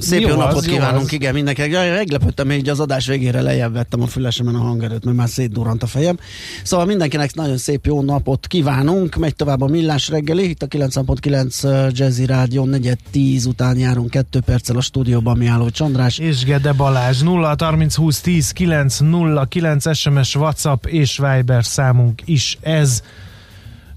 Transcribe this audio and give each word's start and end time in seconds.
Szép 0.00 0.20
jó, 0.20 0.28
jó 0.28 0.36
napot 0.36 0.56
az, 0.56 0.64
kívánunk, 0.64 1.04
az. 1.04 1.12
igen, 1.12 1.34
mindenkinek. 1.34 1.70
Meglepődtem, 1.70 2.50
hogy 2.50 2.68
az 2.68 2.80
adás 2.80 3.06
végére 3.06 3.40
lejjebb 3.40 3.72
vettem 3.72 4.02
a 4.02 4.06
fülesemen 4.06 4.54
a 4.54 4.58
hangerőt, 4.58 5.04
mert 5.04 5.16
már 5.16 5.28
szétdurrant 5.28 5.82
a 5.82 5.86
fejem. 5.86 6.18
Szóval 6.62 6.86
mindenkinek 6.86 7.34
nagyon 7.34 7.56
szép 7.56 7.86
jó 7.86 8.02
napot 8.02 8.46
kívánunk. 8.46 9.16
Megy 9.16 9.34
tovább 9.36 9.60
a 9.60 9.66
millás 9.66 10.08
reggeli, 10.08 10.48
itt 10.48 10.62
a 10.62 10.66
9.9 10.66 11.96
Jazzy 11.96 12.26
Rádió, 12.26 12.64
4 12.64 12.96
10 13.10 13.46
után 13.46 13.78
járunk 13.78 14.10
2 14.10 14.40
perccel 14.40 14.76
a 14.76 14.80
stúdióban, 14.80 15.36
mi 15.36 15.46
álló 15.46 15.70
Csandrás. 15.70 16.18
És 16.18 16.44
Gede 16.44 16.72
Balázs, 16.72 17.22
0 17.22 17.54
30 17.58 17.94
20 17.94 18.20
10 18.20 18.50
9 18.50 18.98
0 18.98 19.44
9 19.44 19.96
SMS, 19.96 20.34
WhatsApp 20.34 20.86
és 20.86 21.18
Viber 21.18 21.64
számunk 21.64 22.22
is 22.24 22.58
ez. 22.60 23.02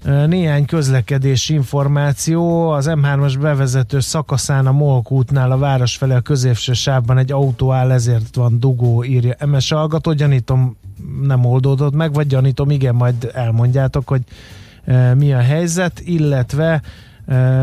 Néhány 0.04 0.64
közlekedési 0.64 1.54
információ. 1.54 2.68
Az 2.68 2.86
M3-as 2.90 3.36
bevezető 3.40 4.00
szakaszán 4.00 4.66
a 4.66 4.72
Molk 4.72 5.10
útnál 5.10 5.50
a 5.50 5.58
város 5.58 5.96
felé 5.96 6.14
a 6.14 6.20
középső 6.20 6.72
sávban 6.72 7.18
egy 7.18 7.32
autó 7.32 7.72
áll, 7.72 7.90
ezért 7.90 8.34
van 8.34 8.60
dugó, 8.60 9.04
írja 9.04 9.34
MS 9.46 9.70
hallgató. 9.70 10.12
Gyanítom 10.12 10.76
nem 11.22 11.44
oldódott 11.44 11.94
meg, 11.94 12.12
vagy 12.12 12.26
gyanítom, 12.26 12.70
igen, 12.70 12.94
majd 12.94 13.30
elmondjátok, 13.34 14.08
hogy 14.08 14.22
mi 15.14 15.32
a 15.32 15.40
helyzet, 15.40 16.00
illetve 16.04 16.82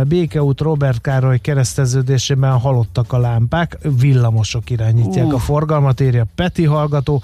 Békeút 0.08 0.62
Robert 0.62 1.02
Károly 1.02 1.40
kereszteződésében 1.40 2.52
halottak 2.52 3.14
a 3.14 3.18
lámpák, 3.18 3.78
villamosok 4.00 4.70
irányítják 4.70 5.26
uh. 5.26 5.34
a 5.34 5.40
forgalmat, 5.40 6.00
írja 6.00 6.26
Peti 6.36 6.66
hallgató 6.66 7.24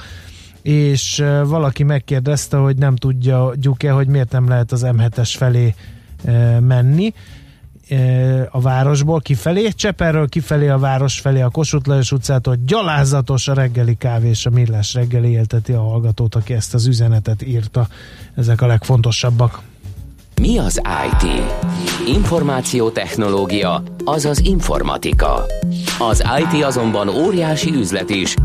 és 0.63 1.23
valaki 1.45 1.83
megkérdezte, 1.83 2.57
hogy 2.57 2.77
nem 2.77 2.95
tudja-e, 2.95 3.91
hogy 3.91 4.07
miért 4.07 4.31
nem 4.31 4.47
lehet 4.47 4.71
az 4.71 4.85
M7-es 4.85 5.33
felé 5.37 5.75
menni 6.59 7.13
a 8.51 8.61
városból 8.61 9.19
kifelé, 9.19 9.67
Cseperről 9.67 10.29
kifelé 10.29 10.67
a 10.67 10.77
város 10.77 11.19
felé, 11.19 11.41
a 11.41 11.49
Kossuth 11.49 11.87
Lajos 11.87 12.11
utcától 12.11 12.57
gyalázatos 12.65 13.47
a 13.47 13.53
reggeli 13.53 13.95
kávé 13.95 14.29
és 14.29 14.45
a 14.45 14.49
millás 14.49 14.93
reggeli 14.93 15.31
élteti 15.31 15.71
a 15.71 15.81
hallgatót, 15.81 16.35
aki 16.35 16.53
ezt 16.53 16.73
az 16.73 16.85
üzenetet 16.87 17.41
írta. 17.41 17.87
Ezek 18.35 18.61
a 18.61 18.65
legfontosabbak. 18.65 19.61
Mi 20.41 20.57
az 20.57 20.81
IT? 21.11 21.29
Információtechnológia, 22.07 23.83
azaz 24.05 24.39
informatika. 24.39 25.45
Az 25.99 26.23
IT 26.39 26.63
azonban 26.63 27.09
óriási 27.09 27.71
üzlet 27.71 28.09
is, 28.09 28.35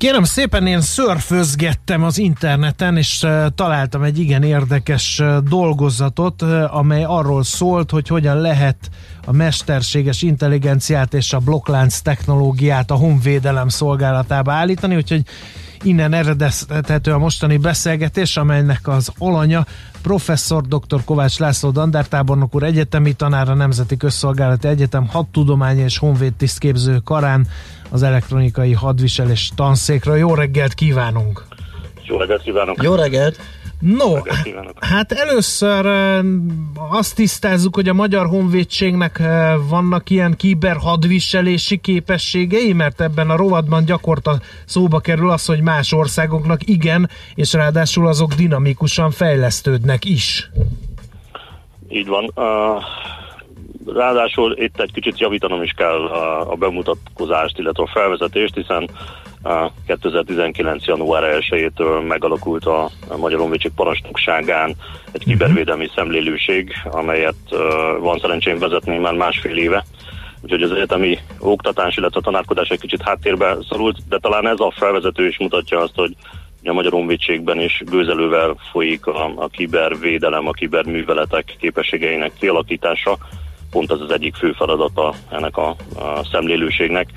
Kérem 0.00 0.24
szépen, 0.24 0.66
én 0.66 0.80
szörfözgettem 0.80 2.02
az 2.02 2.18
interneten, 2.18 2.96
és 2.96 3.26
találtam 3.54 4.02
egy 4.02 4.18
igen 4.18 4.42
érdekes 4.42 5.22
dolgozatot, 5.48 6.42
amely 6.70 7.04
arról 7.04 7.42
szólt, 7.42 7.90
hogy 7.90 8.08
hogyan 8.08 8.40
lehet 8.40 8.90
a 9.26 9.32
mesterséges 9.32 10.22
intelligenciát 10.22 11.14
és 11.14 11.32
a 11.32 11.38
blokklánc 11.38 11.98
technológiát 11.98 12.90
a 12.90 12.94
honvédelem 12.94 13.68
szolgálatába 13.68 14.52
állítani, 14.52 14.96
úgyhogy 14.96 15.22
innen 15.82 16.12
eredezhető 16.12 17.12
a 17.12 17.18
mostani 17.18 17.56
beszélgetés, 17.56 18.36
amelynek 18.36 18.88
az 18.88 19.12
alanya 19.18 19.66
professzor 20.02 20.62
dr. 20.62 21.04
Kovács 21.04 21.38
László 21.38 21.70
Dandártábornok 21.70 22.54
úr 22.54 22.62
egyetemi 22.62 23.12
tanára 23.12 23.54
Nemzeti 23.54 23.96
Közszolgálati 23.96 24.68
Egyetem 24.68 25.08
hadtudományi 25.08 25.80
és 25.80 25.98
honvédtisztképző 25.98 26.98
karán 27.04 27.46
az 27.90 28.02
elektronikai 28.02 28.72
hadviselés 28.72 29.52
tanszékra. 29.54 30.14
Jó 30.14 30.34
reggelt 30.34 30.74
kívánunk! 30.74 31.44
Jó 32.02 32.16
reggelt 32.16 32.42
kívánok! 32.42 32.82
Jó 32.82 32.94
reggelt! 32.94 33.38
No, 33.80 34.14
hát 34.80 35.12
először 35.12 35.86
azt 36.90 37.14
tisztázzuk, 37.14 37.74
hogy 37.74 37.88
a 37.88 37.92
Magyar 37.92 38.26
Honvédségnek 38.26 39.22
vannak 39.68 40.10
ilyen 40.10 40.36
kiberhadviselési 40.36 41.78
képességei, 41.78 42.72
mert 42.72 43.00
ebben 43.00 43.30
a 43.30 43.36
rovadban 43.36 43.84
gyakorta 43.84 44.40
szóba 44.64 44.98
kerül 44.98 45.30
az, 45.30 45.46
hogy 45.46 45.60
más 45.60 45.92
országoknak 45.92 46.68
igen, 46.68 47.10
és 47.34 47.52
ráadásul 47.52 48.06
azok 48.06 48.32
dinamikusan 48.32 49.10
fejlesztődnek 49.10 50.04
is. 50.04 50.50
Így 51.88 52.06
van. 52.06 52.32
Ráadásul 53.86 54.56
itt 54.58 54.80
egy 54.80 54.92
kicsit 54.92 55.18
javítanom 55.18 55.62
is 55.62 55.72
kell 55.72 56.06
a 56.48 56.54
bemutatkozást, 56.54 57.58
illetve 57.58 57.82
a 57.82 57.90
felvezetést, 57.92 58.54
hiszen 58.54 58.90
2019. 59.86 60.86
január 60.86 61.38
1-től 61.40 62.06
megalakult 62.06 62.64
a 62.64 62.90
Magyar 63.16 63.40
Honvédség 63.40 63.70
parancsnokságán 63.74 64.74
egy 65.12 65.24
kibervédelmi 65.24 65.90
szemlélőség, 65.94 66.72
amelyet 66.84 67.34
van 68.00 68.18
szerencsém 68.18 68.58
vezetni 68.58 68.98
már 68.98 69.14
másfél 69.14 69.56
éve. 69.56 69.84
Úgyhogy 70.42 70.62
az 70.62 70.72
egyetemi 70.72 71.18
oktatás, 71.38 71.96
illetve 71.96 72.18
a 72.18 72.22
tanárkodás 72.22 72.68
egy 72.68 72.80
kicsit 72.80 73.02
háttérbe 73.02 73.56
szorult, 73.68 73.96
de 74.08 74.18
talán 74.18 74.46
ez 74.46 74.60
a 74.60 74.72
felvezető 74.76 75.26
is 75.26 75.38
mutatja 75.38 75.78
azt, 75.78 75.94
hogy 75.94 76.16
a 76.64 76.72
Magyar 76.72 76.92
Honvédségben 76.92 77.60
is 77.60 77.82
gőzelővel 77.86 78.56
folyik 78.70 79.06
a, 79.06 79.32
a 79.36 79.48
kibervédelem, 79.48 80.48
a 80.48 80.52
kiberműveletek 80.52 81.56
képességeinek 81.60 82.32
kialakítása. 82.38 83.18
Pont 83.70 83.90
ez 83.90 84.00
az 84.00 84.10
egyik 84.10 84.34
fő 84.34 84.52
feladata 84.52 85.14
ennek 85.30 85.56
a, 85.56 85.68
a 85.94 86.24
szemlélőségnek 86.32 87.08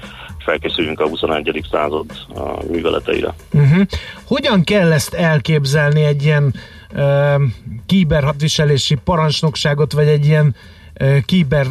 felkészüljünk 0.44 1.00
a 1.00 1.08
21. 1.08 1.68
század 1.72 2.06
a 2.36 2.64
műveleteire. 2.72 3.34
Uh-huh. 3.54 3.86
Hogyan 4.24 4.64
kell 4.64 4.92
ezt 4.92 5.14
elképzelni 5.14 6.04
egy 6.04 6.24
ilyen 6.24 6.54
uh, 6.96 7.42
kiberhadviselési 7.86 8.96
parancsnokságot, 9.04 9.94
vagy 9.94 10.08
egy 10.08 10.26
ilyen 10.26 10.56
uh, 11.02 11.18
kiber 11.26 11.66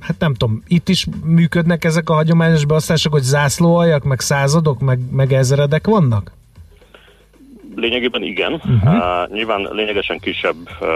hát 0.00 0.18
nem 0.18 0.34
tudom, 0.34 0.62
itt 0.68 0.88
is 0.88 1.06
működnek 1.24 1.84
ezek 1.84 2.10
a 2.10 2.14
hagyományos 2.14 2.64
beosztások, 2.64 3.12
hogy 3.12 3.22
zászlóaljak, 3.22 4.04
meg 4.04 4.20
századok, 4.20 4.80
meg, 4.80 4.98
meg 5.10 5.32
ezredek 5.32 5.86
vannak? 5.86 6.32
Lényegében 7.74 8.22
igen. 8.22 8.52
Uh-huh. 8.52 8.94
Uh, 8.94 9.32
nyilván 9.32 9.68
lényegesen 9.72 10.18
kisebb 10.18 10.56
uh, 10.80 10.88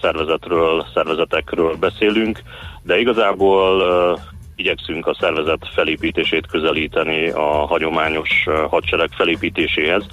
szervezetről, 0.00 0.86
szervezetekről 0.94 1.76
beszélünk, 1.76 2.42
de 2.82 2.98
igazából 2.98 3.80
uh, 3.80 4.20
igyekszünk 4.56 5.06
a 5.06 5.16
szervezet 5.20 5.68
felépítését 5.74 6.46
közelíteni 6.46 7.28
a 7.28 7.66
hagyományos 7.66 8.44
hadsereg 8.68 9.10
felépítéséhez, 9.16 10.06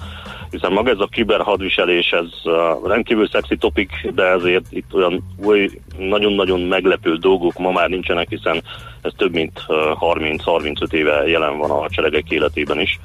hiszen 0.50 0.72
maga 0.72 0.90
ez 0.90 0.98
a 0.98 1.06
kiberhadviselés, 1.06 2.10
ez 2.10 2.52
rendkívül 2.84 3.28
szexi 3.28 3.56
topik, 3.56 3.90
de 4.14 4.22
ezért 4.22 4.66
itt 4.70 4.94
olyan 4.94 5.22
új, 5.36 5.70
nagyon-nagyon 5.98 6.60
meglepő 6.60 7.16
dolgok 7.16 7.58
ma 7.58 7.70
már 7.70 7.88
nincsenek, 7.88 8.28
hiszen 8.28 8.62
ez 9.02 9.12
több 9.16 9.32
mint 9.32 9.64
30-35 9.68 10.92
éve 10.92 11.28
jelen 11.28 11.58
van 11.58 11.70
a 11.70 11.80
hadseregek 11.80 12.30
életében 12.30 12.80
is. 12.80 13.00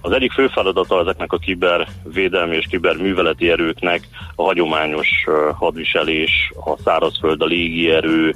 Az 0.00 0.12
egyik 0.12 0.32
fő 0.32 0.46
feladata 0.46 1.00
ezeknek 1.00 1.32
a 1.32 1.38
kibervédelmi 1.38 2.56
és 2.56 2.66
kiberműveleti 2.70 3.50
erőknek 3.50 4.08
a 4.34 4.42
hagyományos 4.42 5.08
hadviselés, 5.54 6.52
a 6.64 6.76
szárazföld, 6.84 7.42
a 7.42 7.46
légierő, 7.46 8.34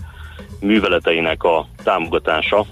műveleteinek 0.61 1.43
a 1.43 1.67
támogatása. 1.85 2.65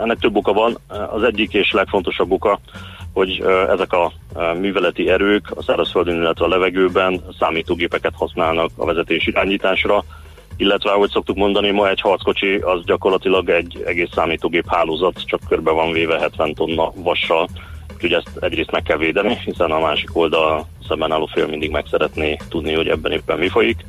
Ennek 0.00 0.18
több 0.18 0.36
oka 0.36 0.52
van. 0.52 0.78
Az 1.10 1.22
egyik 1.22 1.52
és 1.52 1.72
legfontosabb 1.72 2.30
oka, 2.30 2.60
hogy 3.12 3.44
ezek 3.68 3.92
a 3.92 4.12
műveleti 4.58 5.08
erők 5.08 5.50
a 5.54 5.62
szárazföldön, 5.62 6.16
illetve 6.16 6.44
a 6.44 6.48
levegőben 6.48 7.20
számítógépeket 7.38 8.12
használnak 8.16 8.70
a 8.76 8.84
vezetés 8.84 9.26
irányításra, 9.26 10.04
illetve 10.56 10.90
ahogy 10.90 11.10
szoktuk 11.10 11.36
mondani, 11.36 11.70
ma 11.70 11.88
egy 11.88 12.00
harckocsi 12.00 12.54
az 12.54 12.84
gyakorlatilag 12.84 13.50
egy 13.50 13.82
egész 13.86 14.08
számítógép 14.14 14.64
hálózat, 14.68 15.26
csak 15.26 15.40
körbe 15.48 15.70
van 15.70 15.92
véve 15.92 16.18
70 16.18 16.54
tonna 16.54 16.92
vassal, 16.94 17.48
úgyhogy 18.02 18.12
ezt 18.12 18.44
egyrészt 18.44 18.70
meg 18.70 18.82
kell 18.82 18.96
védeni, 18.96 19.38
hiszen 19.44 19.70
a 19.70 19.78
másik 19.78 20.16
oldal 20.16 20.66
szemben 20.88 21.12
álló 21.12 21.26
fél 21.26 21.46
mindig 21.46 21.70
meg 21.70 21.84
szeretné 21.90 22.36
tudni, 22.48 22.72
hogy 22.74 22.88
ebben 22.88 23.12
éppen 23.12 23.38
mi 23.38 23.48
folyik. 23.48 23.84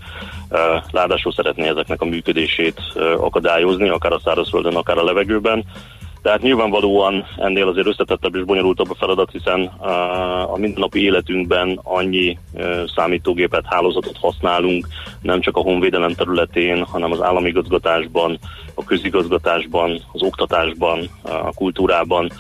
Ráadásul 0.91 1.31
szeretné 1.31 1.67
ezeknek 1.67 2.01
a 2.01 2.05
működését 2.05 2.81
akadályozni, 3.17 3.89
akár 3.89 4.11
a 4.11 4.19
szárazföldön, 4.23 4.75
akár 4.75 4.97
a 4.97 5.03
levegőben. 5.03 5.63
Tehát 6.21 6.41
nyilvánvalóan 6.41 7.25
ennél 7.37 7.67
azért 7.67 7.87
összetettebb 7.87 8.35
és 8.35 8.43
bonyolultabb 8.43 8.89
a 8.89 8.95
feladat, 8.95 9.31
hiszen 9.31 9.65
a 10.51 10.57
mindennapi 10.57 11.03
életünkben 11.03 11.79
annyi 11.83 12.37
számítógépet, 12.95 13.65
hálózatot 13.65 14.17
használunk, 14.17 14.87
nem 15.21 15.41
csak 15.41 15.57
a 15.57 15.61
honvédelem 15.61 16.13
területén, 16.13 16.83
hanem 16.83 17.11
az 17.11 17.21
állami 17.21 17.47
igazgatásban, 17.47 18.39
a 18.73 18.83
közigazgatásban, 18.83 20.03
az 20.11 20.21
oktatásban, 20.21 21.09
a 21.23 21.53
kultúrában, 21.53 22.31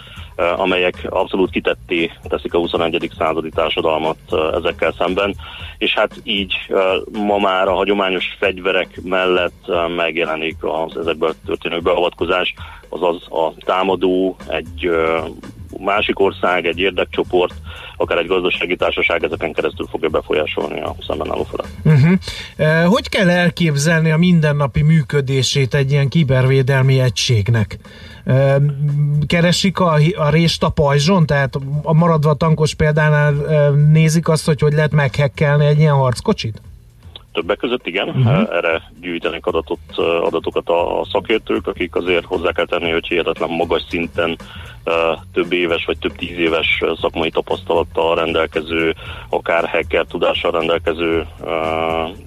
amelyek 0.55 1.07
abszolút 1.09 1.49
kitetté 1.49 2.11
teszik 2.23 2.53
a 2.53 2.57
21. 2.57 3.11
századi 3.17 3.49
társadalmat 3.49 4.17
ezekkel 4.53 4.93
szemben, 4.97 5.35
és 5.77 5.93
hát 5.93 6.11
így 6.23 6.53
ma 7.11 7.37
már 7.37 7.67
a 7.67 7.73
hagyományos 7.73 8.25
fegyverek 8.39 8.99
mellett 9.03 9.71
megjelenik 9.95 10.57
az 10.59 10.97
ezekből 10.97 11.33
történő 11.45 11.79
beavatkozás, 11.79 12.53
azaz 12.89 13.15
a 13.29 13.53
támadó, 13.65 14.35
egy 14.47 14.89
másik 15.77 16.19
ország, 16.19 16.65
egy 16.65 16.79
érdekcsoport, 16.79 17.53
akár 17.97 18.17
egy 18.17 18.27
gazdasági 18.27 18.75
társaság 18.75 19.23
ezeken 19.23 19.53
keresztül 19.53 19.87
fogja 19.89 20.09
befolyásolni 20.09 20.81
a 20.81 20.95
szemben 21.07 21.31
álló 21.31 21.43
felet. 21.43 21.71
Uh-huh. 21.83 22.85
Hogy 22.85 23.09
kell 23.09 23.29
elképzelni 23.29 24.11
a 24.11 24.17
mindennapi 24.17 24.81
működését 24.81 25.73
egy 25.73 25.91
ilyen 25.91 26.09
kibervédelmi 26.09 26.99
egységnek? 26.99 27.77
Keresik 29.27 29.79
a, 29.79 29.97
a 30.15 30.29
rést 30.29 30.63
a 30.63 30.69
pajzson, 30.69 31.25
tehát 31.25 31.55
a 31.83 31.93
maradva 31.93 32.29
a 32.29 32.33
tankos 32.33 32.73
példánál 32.73 33.31
nézik 33.91 34.27
azt, 34.27 34.45
hogy 34.45 34.59
hogy 34.59 34.73
lehet 34.73 34.91
meghekkelni 34.91 35.65
egy 35.65 35.79
ilyen 35.79 35.93
harckocsit? 35.93 36.61
Többek 37.33 37.57
között 37.57 37.87
igen, 37.87 38.07
uh-huh. 38.07 38.55
erre 38.55 38.91
gyűjtenek 39.01 39.45
adatot, 39.45 39.79
adatokat 40.21 40.69
a 40.69 41.07
szakértők, 41.11 41.67
akik 41.67 41.95
azért 41.95 42.25
hozzá 42.25 42.51
kell 42.51 42.65
tenni, 42.65 42.91
hogy 42.91 43.07
hihetetlen 43.07 43.49
magas 43.49 43.83
szinten 43.89 44.37
több 45.33 45.51
éves 45.53 45.85
vagy 45.85 45.97
több 45.97 46.15
tíz 46.15 46.37
éves 46.37 46.83
szakmai 47.01 47.29
tapasztalattal 47.29 48.15
rendelkező, 48.15 48.95
akár 49.29 49.67
hacker 49.67 50.05
tudással 50.05 50.51
rendelkező 50.51 51.27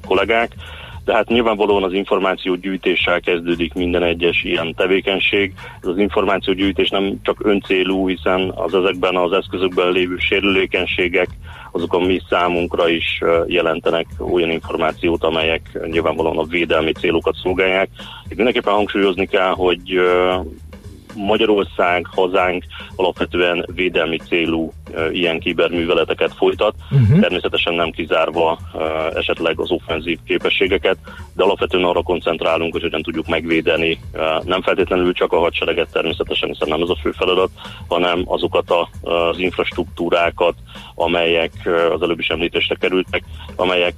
kollégák, 0.06 0.54
de 1.04 1.14
hát 1.14 1.28
nyilvánvalóan 1.28 1.82
az 1.82 1.92
információ 1.92 2.54
gyűjtéssel 2.54 3.20
kezdődik 3.20 3.74
minden 3.74 4.02
egyes 4.02 4.42
ilyen 4.44 4.74
tevékenység. 4.74 5.52
Ez 5.82 5.88
az 5.88 5.98
információ 5.98 6.54
gyűjtés 6.54 6.88
nem 6.88 7.14
csak 7.22 7.36
öncélú, 7.44 8.08
hiszen 8.08 8.52
az 8.54 8.74
ezekben 8.74 9.16
az 9.16 9.32
eszközökben 9.32 9.92
lévő 9.92 10.16
sérülékenységek, 10.16 11.28
azok 11.72 11.94
a 11.94 11.98
mi 11.98 12.20
számunkra 12.28 12.88
is 12.88 13.20
jelentenek 13.46 14.06
olyan 14.18 14.50
információt, 14.50 15.24
amelyek 15.24 15.78
nyilvánvalóan 15.86 16.38
a 16.38 16.44
védelmi 16.44 16.92
célokat 16.92 17.34
szolgálják. 17.42 17.88
Itt 18.28 18.36
mindenképpen 18.36 18.72
hangsúlyozni 18.72 19.26
kell, 19.26 19.50
hogy 19.50 20.00
Magyarország, 21.14 22.06
hazánk 22.10 22.64
alapvetően 22.96 23.66
védelmi 23.74 24.16
célú 24.16 24.72
ilyen 25.12 25.40
kiberműveleteket 25.40 26.34
folytat, 26.34 26.74
uh-huh. 26.90 27.20
természetesen 27.20 27.74
nem 27.74 27.90
kizárva 27.90 28.58
esetleg 29.14 29.60
az 29.60 29.70
offenzív 29.70 30.18
képességeket, 30.26 30.96
de 31.34 31.42
alapvetően 31.42 31.84
arra 31.84 32.02
koncentrálunk, 32.02 32.72
hogy 32.72 32.82
hogyan 32.82 33.02
tudjuk 33.02 33.26
megvédeni 33.26 33.98
nem 34.44 34.62
feltétlenül 34.62 35.12
csak 35.12 35.32
a 35.32 35.38
hadsereget 35.38 35.92
természetesen, 35.92 36.48
hiszen 36.48 36.68
nem 36.68 36.82
ez 36.82 36.88
a 36.88 36.98
fő 37.02 37.10
feladat, 37.10 37.50
hanem 37.88 38.22
azokat 38.26 38.70
a, 38.70 38.88
az 39.10 39.38
infrastruktúrákat, 39.38 40.54
amelyek 40.94 41.52
az 41.94 42.02
előbb 42.02 42.18
is 42.18 42.28
említésre 42.28 42.74
kerültek, 42.74 43.22
amelyek 43.56 43.94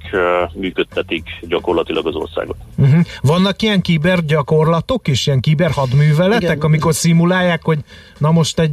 működtetik 0.53 1.29
gyakorlatilag 1.41 2.07
az 2.07 2.15
országot. 2.15 2.57
Uh-huh. 2.77 3.05
Vannak 3.21 3.61
ilyen 3.61 3.81
kibergyakorlatok 3.81 5.07
is, 5.07 5.27
ilyen 5.27 5.39
kiberhadműveletek, 5.39 6.41
Igen. 6.41 6.59
amikor 6.59 6.93
szimulálják, 6.93 7.63
hogy 7.63 7.79
na 8.17 8.31
most 8.31 8.59
egy 8.59 8.71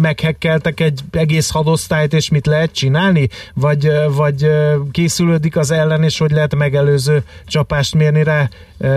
meghekkeltek 0.00 0.80
egy 0.80 1.00
egész 1.10 1.50
hadosztályt, 1.50 2.12
és 2.12 2.28
mit 2.28 2.46
lehet 2.46 2.72
csinálni? 2.72 3.28
Vagy, 3.54 3.90
vagy 4.16 4.46
készülődik 4.90 5.56
az 5.56 5.70
ellen, 5.70 6.02
és 6.02 6.18
hogy 6.18 6.30
lehet 6.30 6.54
megelőző 6.54 7.22
csapást 7.46 7.94
mérni 7.94 8.22
rá 8.22 8.48
e, 8.78 8.88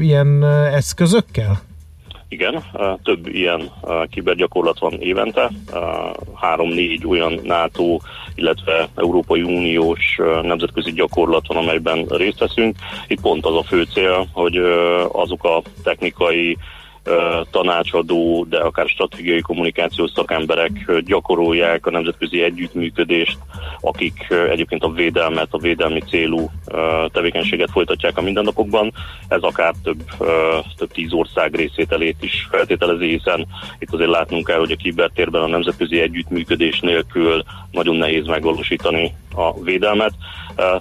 ilyen 0.00 0.44
eszközökkel? 0.72 1.60
Igen, 2.32 2.64
több 3.02 3.26
ilyen 3.26 3.70
kibergyakorlat 4.10 4.78
van 4.78 4.92
évente, 4.92 5.50
három-négy 6.34 7.06
olyan 7.06 7.40
NATO, 7.42 7.98
illetve 8.34 8.88
Európai 8.94 9.42
Uniós 9.42 10.18
nemzetközi 10.42 10.92
gyakorlat 10.92 11.46
van, 11.46 11.56
amelyben 11.56 12.04
részt 12.08 12.38
veszünk. 12.38 12.76
Itt 13.06 13.20
pont 13.20 13.46
az 13.46 13.56
a 13.56 13.62
fő 13.62 13.82
cél, 13.82 14.26
hogy 14.32 14.56
azok 15.12 15.44
a 15.44 15.62
technikai 15.82 16.56
tanácsadó, 17.50 18.46
de 18.48 18.58
akár 18.58 18.88
stratégiai 18.88 19.40
kommunikációs 19.40 20.10
szakemberek 20.14 21.00
gyakorolják 21.04 21.86
a 21.86 21.90
nemzetközi 21.90 22.42
együttműködést, 22.42 23.38
akik 23.80 24.26
egyébként 24.50 24.82
a 24.82 24.92
védelmet, 24.92 25.48
a 25.50 25.58
védelmi 25.58 26.00
célú 26.00 26.50
tevékenységet 27.12 27.70
folytatják 27.70 28.18
a 28.18 28.22
mindennapokban. 28.22 28.92
Ez 29.28 29.42
akár 29.42 29.74
több, 29.82 30.02
több 30.76 30.92
tíz 30.92 31.12
ország 31.12 31.54
részételét 31.54 32.16
is 32.20 32.46
feltételezi, 32.50 33.08
hiszen 33.08 33.46
itt 33.78 33.92
azért 33.92 34.10
látnunk 34.10 34.46
kell, 34.46 34.58
hogy 34.58 34.72
a 34.72 34.76
kibertérben 34.76 35.42
a 35.42 35.46
nemzetközi 35.46 36.00
együttműködés 36.00 36.80
nélkül 36.80 37.42
nagyon 37.70 37.96
nehéz 37.96 38.26
megvalósítani 38.26 39.14
a 39.34 39.62
védelmet. 39.62 40.12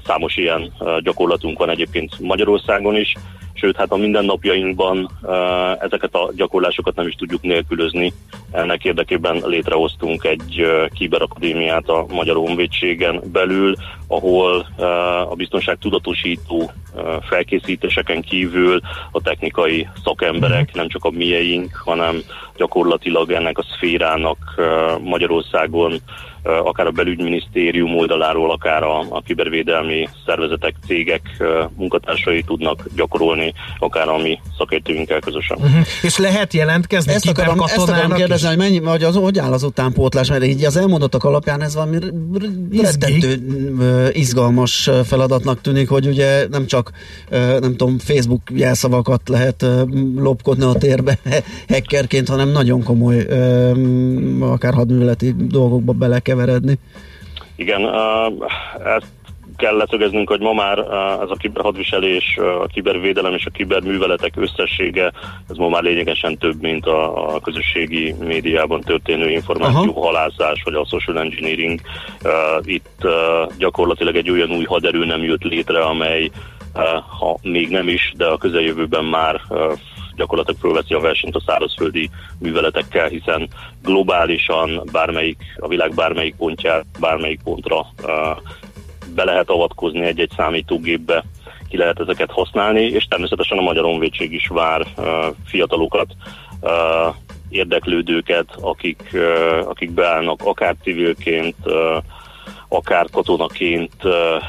Számos 0.06 0.36
ilyen 0.36 0.74
gyakorlatunk 1.04 1.58
van 1.58 1.70
egyébként 1.70 2.20
Magyarországon 2.20 2.96
is, 2.96 3.16
sőt, 3.54 3.78
hát 3.78 3.92
a 3.92 3.98
mindennapjainkban 3.98 5.10
ezeket 5.80 6.14
a 6.16 6.32
gyakorlásokat 6.36 6.96
nem 6.96 7.08
is 7.08 7.16
tudjuk 7.16 7.42
nélkülözni. 7.42 8.14
Ennek 8.52 8.86
érdekében 8.86 9.42
létrehoztunk 9.46 10.24
egy 10.24 10.66
kiberakadémiát 10.94 11.88
a 11.88 12.06
Magyar 12.10 12.36
Honvédségen 12.36 13.22
belül, 13.32 13.76
ahol 14.08 14.68
a 15.30 15.36
biztonság 15.36 15.78
tudatosító 15.78 16.72
felkészítéseken 17.22 18.22
kívül 18.22 18.80
a 19.12 19.22
technikai 19.22 19.88
szakemberek, 20.04 20.68
mhm. 20.68 20.78
nem 20.78 20.88
csak 20.88 21.06
a 21.06 21.10
mieink, 21.10 21.76
hanem 21.76 22.22
gyakorlatilag 22.58 23.32
ennek 23.32 23.58
a 23.58 23.64
szférának 23.76 24.62
Magyarországon 25.04 26.02
akár 26.44 26.88
a 26.88 26.92
belügyminisztérium 26.92 27.96
oldaláról, 27.96 28.52
akár 28.52 28.84
a, 28.84 29.00
a 29.00 29.22
kibervédelmi 29.26 30.10
szervezetek, 30.26 30.76
cégek 30.88 31.22
munkatársai 31.76 32.44
tudnak 32.44 32.86
gyakorolni, 32.96 33.54
akár 33.80 34.08
a 34.08 34.18
mi 34.18 34.40
szakértőinkkel 34.58 35.20
közösen. 35.20 35.58
Uh-huh. 35.58 35.86
És 36.02 36.18
lehet 36.18 36.54
jelentkezni 36.54 37.14
ezt 37.14 37.28
akarom, 37.28 37.60
ezt 37.60 37.78
akarom 37.78 38.12
kérdezni, 38.12 38.48
hogy, 38.48 38.58
mennyi, 38.58 38.80
hogy, 38.80 39.04
az, 39.04 39.16
hogy 39.16 39.40
áll 39.40 39.52
az 39.52 39.64
utánpótlás, 39.64 40.30
mert 40.30 40.44
így 40.44 40.66
az 40.66 40.78
elmondottak 40.78 41.24
alapján 41.24 41.62
ez 41.62 41.76
valami 41.76 41.98
rettentő 42.82 43.40
izgalmas 44.14 44.90
feladatnak 45.04 45.62
tűnik, 45.62 45.90
hogy 45.90 46.08
ugye 46.08 46.48
nem 46.48 46.66
csak 46.66 46.92
nem 47.30 47.76
tudom, 47.76 47.98
Facebook 48.00 48.42
jelszavakat 48.54 49.30
lehet 49.30 49.66
lopkodni 50.16 50.64
a 50.64 50.74
térbe 50.74 51.18
hackerként, 51.74 52.28
hanem 52.28 52.50
nagyon 52.50 52.84
komoly 52.84 53.26
akár 54.40 54.74
hadműveleti 54.74 55.36
dolgokba 55.38 55.94
bele 55.94 56.20
keveredni. 56.32 56.80
Igen, 57.56 57.82
ezt 58.86 59.12
kell 59.58 59.76
leszögeznünk, 59.76 60.30
hogy 60.30 60.40
ma 60.40 60.54
már 60.54 60.78
ez 61.22 61.30
a 61.30 61.36
kiberhadviselés, 61.40 62.38
a 62.38 62.68
kibervédelem 62.68 63.34
és 63.34 63.46
a 63.46 63.50
kiberműveletek 63.50 64.34
összessége, 64.36 65.12
ez 65.50 65.56
ma 65.56 65.70
már 65.70 65.84
lényegesen 65.84 66.38
több, 66.38 66.62
mint 66.62 66.86
a, 66.86 67.34
a 67.36 67.40
közösségi 67.40 68.16
médiában 68.20 68.82
történő 68.82 69.30
információ 69.30 70.02
halászás, 70.02 70.62
vagy 70.64 70.74
a 70.74 70.86
social 70.86 71.20
engineering. 71.20 71.80
Itt 72.62 73.08
gyakorlatilag 73.58 74.16
egy 74.16 74.30
olyan 74.30 74.52
új 74.52 74.64
haderő 74.64 75.06
nem 75.06 75.24
jött 75.24 75.44
létre, 75.44 75.82
amely 75.82 76.32
ha 77.20 77.38
még 77.42 77.70
nem 77.70 77.88
is, 77.88 78.14
de 78.18 78.26
a 78.26 78.38
közeljövőben 78.38 79.06
már 79.06 79.42
gyakorlatilag 80.22 80.60
fölveszi 80.60 80.94
a 80.94 81.00
versenyt 81.00 81.36
a 81.36 81.42
szárazföldi 81.46 82.10
műveletekkel, 82.40 83.08
hiszen 83.08 83.48
globálisan 83.84 84.82
bármelyik, 84.92 85.44
a 85.60 85.68
világ 85.68 85.94
bármelyik 85.94 86.36
pontját, 86.36 86.86
bármelyik 87.00 87.40
pontra 87.44 87.88
be 89.16 89.24
lehet 89.24 89.50
avatkozni 89.50 90.06
egy-egy 90.06 90.32
számítógépbe, 90.36 91.24
ki 91.70 91.78
lehet 91.78 92.00
ezeket 92.00 92.32
használni, 92.32 92.82
és 92.82 93.04
természetesen 93.04 93.58
a 93.58 93.62
Magyar 93.62 93.84
Honvédség 93.84 94.34
is 94.34 94.48
vár 94.48 94.88
fiatalokat, 95.46 96.16
érdeklődőket, 97.50 98.56
akik, 98.62 99.18
akik 99.66 99.92
beállnak 99.92 100.42
akár 100.44 100.76
civilként, 100.84 101.56
akár 102.68 103.06
katonaként 103.12 103.94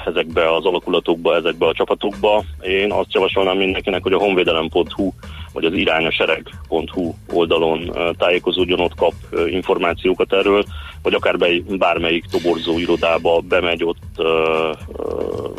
ezekbe 0.07 0.55
az 0.55 0.65
alakulatokba, 0.65 1.35
ezekbe 1.37 1.67
a 1.67 1.73
csapatokba. 1.73 2.45
Én 2.61 2.93
azt 2.93 3.13
javasolnám 3.13 3.57
mindenkinek, 3.57 4.03
hogy 4.03 4.13
a 4.13 4.19
honvédelem.hu 4.19 5.13
vagy 5.53 5.65
az 5.65 5.73
irányasereg.hu 5.73 7.15
oldalon 7.33 7.97
tájékozódjon, 8.19 8.81
ott 8.81 8.95
kap 8.95 9.13
információkat 9.47 10.33
erről, 10.33 10.65
vagy 11.03 11.15
akár 11.15 11.39
be, 11.39 11.49
bármelyik 11.69 12.25
toborzó 12.25 12.79
irodába 12.79 13.41
bemegy, 13.41 13.85
ott 13.85 14.23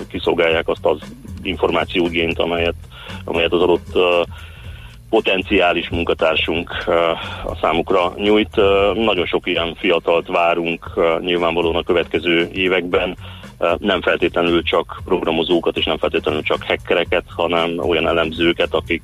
kiszolgálják 0.09 0.67
azt 0.67 0.85
az 0.85 0.99
információgént, 1.41 2.39
amelyet, 2.39 2.75
amelyet 3.23 3.51
az 3.51 3.61
adott 3.61 3.97
potenciális 5.09 5.89
munkatársunk 5.89 6.69
a 7.45 7.55
számukra 7.61 8.13
nyújt. 8.17 8.55
Nagyon 8.93 9.25
sok 9.25 9.47
ilyen 9.47 9.75
fiatalt 9.75 10.27
várunk 10.27 10.99
nyilvánvalóan 11.19 11.75
a 11.75 11.83
következő 11.83 12.49
években, 12.53 13.17
nem 13.79 14.01
feltétlenül 14.01 14.63
csak 14.63 15.01
programozókat 15.05 15.77
és 15.77 15.85
nem 15.85 15.97
feltétlenül 15.97 16.41
csak 16.41 16.63
hackereket, 16.63 17.23
hanem 17.27 17.77
olyan 17.77 18.07
elemzőket, 18.07 18.73
akik 18.73 19.03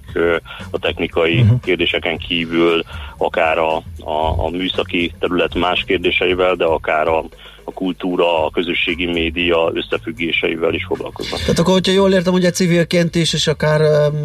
a 0.72 0.80
technikai 0.80 1.40
uh-huh. 1.40 1.60
kérdéseken 1.62 2.18
kívül 2.18 2.84
akár 3.18 3.58
a, 3.58 3.76
a, 4.00 4.46
a 4.46 4.50
műszaki 4.50 5.14
terület 5.20 5.56
más 5.56 5.84
kérdéseivel, 5.84 6.56
de 6.56 6.66
akár 6.66 7.08
a 7.08 7.24
a 7.70 7.72
kultúra, 7.72 8.46
a 8.46 8.50
közösségi 8.50 9.06
média 9.06 9.72
összefüggéseivel 9.74 10.74
is 10.74 10.86
foglalkoznak. 10.86 11.40
Tehát 11.40 11.60
akkor, 11.60 11.74
hogyha 11.74 11.92
jól 11.94 12.14
értem, 12.14 12.34
hogy 12.34 12.54
civilként 12.54 13.16
is, 13.16 13.34
és 13.34 13.48
akár 13.48 13.82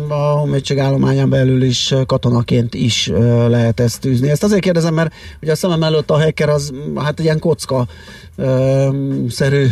a 0.08 0.14
honvédség 0.14 0.78
állományán 0.78 1.30
belül 1.30 1.62
is 1.62 1.94
katonaként 2.06 2.74
is 2.74 3.10
lehet 3.48 3.80
ezt 3.80 4.00
tűzni. 4.00 4.30
Ezt 4.30 4.42
azért 4.42 4.60
kérdezem, 4.60 4.94
mert 4.94 5.14
ugye 5.42 5.52
a 5.52 5.56
szemem 5.56 5.82
előtt 5.82 6.10
a 6.10 6.20
hacker 6.20 6.48
az 6.48 6.72
hát 6.96 7.20
ilyen 7.20 7.38
kocka 7.38 7.86
szerű 9.28 9.66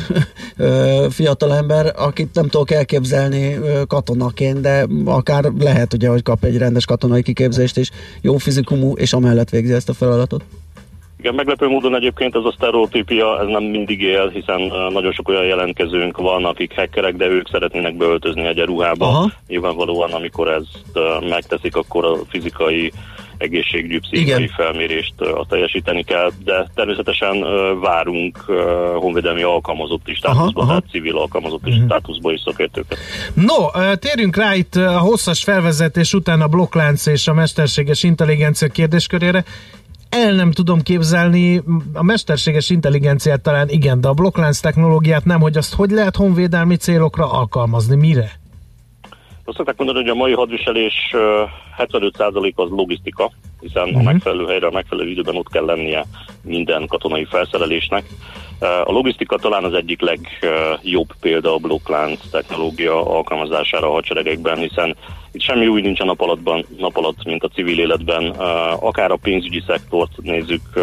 fiatalember, 1.10 1.92
akit 1.96 2.34
nem 2.34 2.48
tudok 2.48 2.70
elképzelni 2.70 3.58
katonaként, 3.86 4.60
de 4.60 4.86
akár 5.04 5.44
lehet 5.58 5.94
ugye, 5.94 6.08
hogy 6.08 6.22
kap 6.22 6.44
egy 6.44 6.58
rendes 6.58 6.84
katonai 6.84 7.22
kiképzést 7.22 7.76
és 7.76 7.90
jó 8.20 8.36
fizikumú, 8.36 8.92
és 8.92 9.12
amellett 9.12 9.50
végzi 9.50 9.72
ezt 9.72 9.88
a 9.88 9.94
feladatot. 9.94 10.44
Igen, 11.22 11.34
meglepő 11.34 11.68
módon 11.68 11.94
egyébként 11.94 12.36
ez 12.36 12.44
a 12.44 12.54
sztereotípia, 12.56 13.40
ez 13.40 13.46
nem 13.46 13.62
mindig 13.62 14.00
él, 14.00 14.28
hiszen 14.28 14.60
nagyon 14.90 15.12
sok 15.12 15.28
olyan 15.28 15.44
jelentkezőnk 15.44 16.16
van, 16.16 16.44
akik 16.44 16.74
hackerek, 16.74 17.16
de 17.16 17.26
ők 17.26 17.48
szeretnének 17.48 17.96
beöltözni 17.96 18.46
egy 18.46 18.58
ruhába. 18.58 19.06
Aha. 19.06 19.30
Nyilvánvalóan, 19.48 20.12
amikor 20.12 20.48
ezt 20.48 20.98
megteszik, 21.28 21.76
akkor 21.76 22.04
a 22.04 22.16
fizikai 22.28 22.92
egészségügyi, 23.36 23.98
pszichikai 23.98 24.50
felmérést 24.56 25.20
a 25.20 25.46
teljesíteni 25.48 26.04
kell, 26.04 26.30
de 26.44 26.70
természetesen 26.74 27.44
várunk 27.80 28.38
honvédelmi 28.94 29.42
alkalmazott 29.42 30.08
is 30.08 30.16
státuszba, 30.16 30.66
tehát 30.66 30.84
civil 30.90 31.16
alkalmazott 31.16 31.66
is 31.66 31.72
uh-huh. 31.72 31.88
státuszba 31.88 32.32
is 32.32 32.40
szakértőket. 32.44 32.98
No, 33.34 33.94
térjünk 33.94 34.36
rá 34.36 34.54
itt 34.54 34.74
a 34.74 34.98
hosszas 34.98 35.42
felvezetés 35.42 36.14
után 36.14 36.40
a 36.40 36.46
blokklánc 36.46 37.06
és 37.06 37.28
a 37.28 37.32
mesterséges 37.32 38.02
intelligencia 38.02 38.68
kérdéskörére 38.68 39.44
el 40.12 40.32
nem 40.32 40.52
tudom 40.52 40.80
képzelni, 40.80 41.62
a 41.94 42.02
mesterséges 42.02 42.70
intelligenciát 42.70 43.42
talán 43.42 43.68
igen, 43.68 44.00
de 44.00 44.08
a 44.08 44.12
blokklánc 44.12 44.60
technológiát 44.60 45.24
nem, 45.24 45.40
hogy 45.40 45.56
azt 45.56 45.74
hogy 45.74 45.90
lehet 45.90 46.16
honvédelmi 46.16 46.76
célokra 46.76 47.32
alkalmazni, 47.32 47.96
mire? 47.96 48.30
Azt 49.44 49.56
szokták 49.56 49.76
mondani, 49.76 49.98
hogy 49.98 50.08
a 50.08 50.14
mai 50.14 50.32
hadviselés 50.32 50.94
75% 51.78 52.54
az 52.54 52.68
logisztika, 52.70 53.30
hiszen 53.60 53.82
uh-huh. 53.82 53.98
a 53.98 54.02
mhm. 54.02 54.12
megfelelő 54.12 54.46
helyre, 54.46 54.66
a 54.66 54.70
megfelelő 54.70 55.10
időben 55.10 55.36
ott 55.36 55.50
kell 55.50 55.64
lennie 55.64 56.04
minden 56.42 56.86
katonai 56.86 57.24
felszerelésnek. 57.24 58.04
A 58.60 58.92
logisztika 58.92 59.36
talán 59.36 59.64
az 59.64 59.74
egyik 59.74 60.00
legjobb 60.00 61.12
példa 61.20 61.54
a 61.54 61.58
blokklánc 61.58 62.20
technológia 62.30 63.16
alkalmazására 63.16 63.88
a 63.88 63.92
hadseregekben, 63.92 64.58
hiszen 64.58 64.96
itt 65.32 65.42
semmi 65.42 65.66
új 65.66 65.80
nincs 65.80 66.00
a 66.00 66.04
nap, 66.04 66.20
alattban, 66.20 66.66
nap 66.78 66.96
alatt, 66.96 67.24
mint 67.24 67.44
a 67.44 67.48
civil 67.48 67.78
életben. 67.78 68.26
Akár 68.80 69.10
a 69.10 69.18
pénzügyi 69.22 69.62
szektort 69.66 70.12
nézzük, 70.22 70.76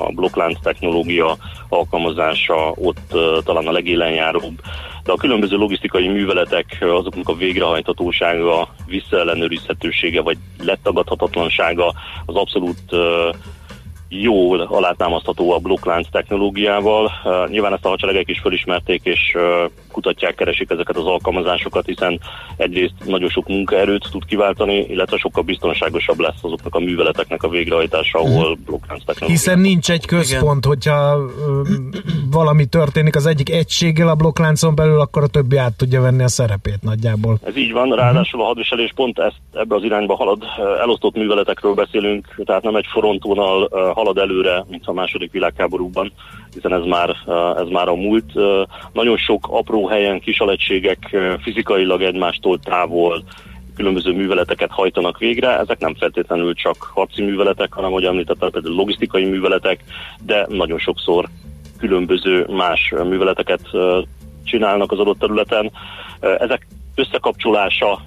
a 0.00 0.10
blokklánc 0.14 0.60
technológia 0.62 1.36
alkalmazása 1.68 2.72
ott 2.74 3.14
talán 3.44 3.66
a 3.66 3.72
legélenjáróbb, 3.72 4.60
de 5.04 5.12
a 5.12 5.16
különböző 5.16 5.56
logisztikai 5.56 6.08
műveletek, 6.08 6.78
azoknak 6.80 7.28
a 7.28 7.34
végrehajthatósága, 7.34 8.68
visszaellenőrizhetősége 8.86 10.20
vagy 10.20 10.36
letagadhatatlansága 10.64 11.94
az 12.26 12.34
abszolút 12.34 12.80
jól 14.08 14.60
alátámasztható 14.60 15.52
a 15.52 15.58
blokklánc 15.58 16.06
technológiával. 16.10 17.12
Nyilván 17.50 17.72
ezt 17.72 17.84
a 17.84 17.88
hadseregek 17.88 18.28
is 18.28 18.38
fölismerték, 18.38 19.00
és 19.04 19.36
kutatják, 19.96 20.34
keresik 20.34 20.70
ezeket 20.70 20.96
az 20.96 21.04
alkalmazásokat, 21.04 21.86
hiszen 21.86 22.20
egyrészt 22.56 22.94
nagyon 23.04 23.28
sok 23.28 23.48
munkaerőt 23.48 24.08
tud 24.10 24.24
kiváltani, 24.24 24.78
illetve 24.88 25.16
sokkal 25.16 25.42
biztonságosabb 25.42 26.18
lesz 26.18 26.42
azoknak 26.42 26.74
a 26.74 26.78
műveleteknek 26.78 27.42
a 27.42 27.48
végrehajtása, 27.48 28.18
ahol 28.18 28.50
mhm. 28.50 28.62
blokklánc 28.64 29.04
technológia. 29.04 29.36
Hiszen 29.36 29.58
nincs 29.58 29.90
egy 29.90 30.06
központ, 30.06 30.64
Igen. 30.64 30.72
hogyha 30.72 31.18
valami 32.30 32.64
történik 32.66 33.16
az 33.16 33.26
egyik 33.26 33.50
egységgel 33.50 34.08
a 34.08 34.14
blokkláncon 34.14 34.74
belül, 34.74 35.00
akkor 35.00 35.22
a 35.22 35.26
többi 35.26 35.56
át 35.56 35.76
tudja 35.76 36.00
venni 36.00 36.22
a 36.22 36.28
szerepét 36.28 36.82
nagyjából. 36.82 37.38
Ez 37.42 37.56
így 37.56 37.72
van, 37.72 37.88
ráadásul 37.90 38.40
a 38.40 38.44
hadviselés 38.44 38.92
pont 38.94 39.18
ezt 39.18 39.40
ebbe 39.52 39.74
az 39.74 39.82
irányba 39.82 40.14
halad. 40.14 40.44
Elosztott 40.80 41.16
műveletekről 41.16 41.74
beszélünk, 41.74 42.42
tehát 42.44 42.62
nem 42.62 42.76
egy 42.76 42.86
frontvonal 42.92 43.68
halad 43.94 44.18
előre, 44.18 44.64
mint 44.68 44.86
a 44.86 44.92
második 44.92 45.32
világháborúban, 45.32 46.12
hiszen 46.54 46.72
ez 46.72 46.84
már, 46.84 47.10
ez 47.56 47.68
már 47.68 47.88
a 47.88 47.94
múlt. 47.94 48.32
Nagyon 48.92 49.16
sok 49.16 49.46
apró 49.50 49.85
helyen 49.86 50.20
kisalegységek 50.20 51.16
fizikailag 51.42 52.02
egymástól 52.02 52.58
távol 52.58 53.22
különböző 53.76 54.12
műveleteket 54.12 54.70
hajtanak 54.70 55.18
végre. 55.18 55.58
Ezek 55.58 55.78
nem 55.78 55.94
feltétlenül 55.94 56.54
csak 56.54 56.76
harci 56.94 57.22
műveletek, 57.22 57.72
hanem, 57.72 57.90
ahogy 57.90 58.04
említettem, 58.04 58.50
például 58.50 58.74
logisztikai 58.74 59.24
műveletek, 59.24 59.84
de 60.24 60.46
nagyon 60.48 60.78
sokszor 60.78 61.28
különböző 61.78 62.46
más 62.48 62.92
műveleteket 63.04 63.60
csinálnak 64.44 64.92
az 64.92 64.98
adott 64.98 65.18
területen. 65.18 65.70
Ezek 66.20 66.66
összekapcsolása, 66.94 68.00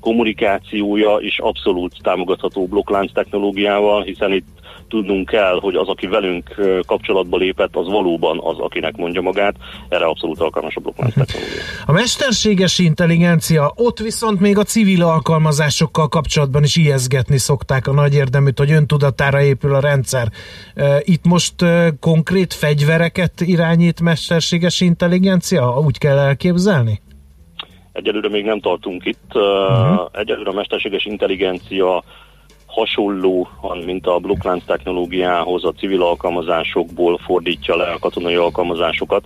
kommunikációja 0.00 1.16
is 1.20 1.38
abszolút 1.38 1.96
támogatható 2.02 2.66
blokklánc 2.66 3.12
technológiával, 3.12 4.02
hiszen 4.02 4.32
itt 4.32 4.46
tudnunk 4.94 5.28
kell, 5.28 5.58
hogy 5.60 5.74
az, 5.74 5.88
aki 5.88 6.06
velünk 6.06 6.54
kapcsolatba 6.86 7.36
lépett, 7.36 7.76
az 7.76 7.86
valóban 7.86 8.40
az, 8.42 8.58
akinek 8.58 8.96
mondja 8.96 9.20
magát. 9.20 9.54
Erre 9.88 10.04
abszolút 10.04 10.40
alkalmas 10.40 10.76
a 10.76 10.80
blokklánc 10.80 11.14
technológia. 11.14 11.62
A 11.86 11.92
mesterséges 11.92 12.78
intelligencia, 12.78 13.72
ott 13.76 13.98
viszont 13.98 14.40
még 14.40 14.58
a 14.58 14.62
civil 14.62 15.02
alkalmazásokkal 15.02 16.08
kapcsolatban 16.08 16.62
is 16.62 16.76
ijeszgetni 16.76 17.38
szokták 17.38 17.86
a 17.86 17.92
nagy 17.92 18.14
érdeműt, 18.14 18.58
hogy 18.58 18.72
öntudatára 18.72 19.42
épül 19.42 19.74
a 19.74 19.80
rendszer. 19.80 20.28
Itt 21.00 21.24
most 21.24 21.54
konkrét 22.00 22.52
fegyvereket 22.52 23.40
irányít 23.40 24.00
mesterséges 24.00 24.80
intelligencia? 24.80 25.78
Úgy 25.84 25.98
kell 25.98 26.18
elképzelni? 26.18 27.00
Egyelőre 27.92 28.28
még 28.28 28.44
nem 28.44 28.60
tartunk 28.60 29.04
itt. 29.04 29.30
Uh-huh. 29.34 30.08
Egyelőre 30.12 30.50
a 30.50 30.54
mesterséges 30.54 31.04
intelligencia 31.04 32.04
hasonlóan, 32.74 33.78
mint 33.84 34.06
a 34.06 34.18
blokklánc 34.18 34.64
technológiához 34.64 35.64
a 35.64 35.72
civil 35.72 36.02
alkalmazásokból 36.02 37.18
fordítja 37.18 37.76
le 37.76 37.84
a 37.84 37.98
katonai 37.98 38.34
alkalmazásokat. 38.34 39.24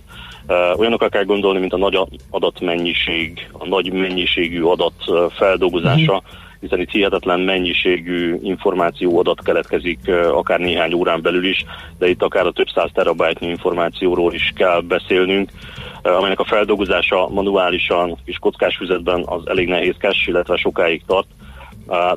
Olyanokat 0.75 1.11
kell 1.11 1.23
gondolni, 1.23 1.59
mint 1.59 1.73
a 1.73 1.77
nagy 1.77 1.99
adatmennyiség, 2.29 3.49
a 3.51 3.67
nagy 3.67 3.93
mennyiségű 3.93 4.61
adat 4.61 4.93
feldolgozása, 5.29 6.13
uh-huh 6.13 6.47
hiszen 6.59 6.79
itt 6.79 6.89
hihetetlen 6.89 7.39
mennyiségű 7.39 8.35
információ 8.41 9.19
adat 9.19 9.43
keletkezik 9.43 9.99
akár 10.31 10.59
néhány 10.59 10.93
órán 10.93 11.21
belül 11.21 11.45
is, 11.45 11.65
de 11.97 12.09
itt 12.09 12.21
akár 12.21 12.45
a 12.45 12.51
több 12.51 12.67
száz 12.73 12.89
terabájtnyi 12.93 13.47
információról 13.47 14.33
is 14.33 14.53
kell 14.55 14.81
beszélnünk, 14.81 15.51
amelynek 16.01 16.39
a 16.39 16.43
feldolgozása 16.43 17.27
manuálisan 17.29 18.17
és 18.25 18.37
kockás 18.37 18.75
füzetben 18.75 19.23
az 19.25 19.47
elég 19.47 19.67
nehézkes, 19.67 20.27
illetve 20.27 20.55
sokáig 20.55 21.03
tart 21.05 21.27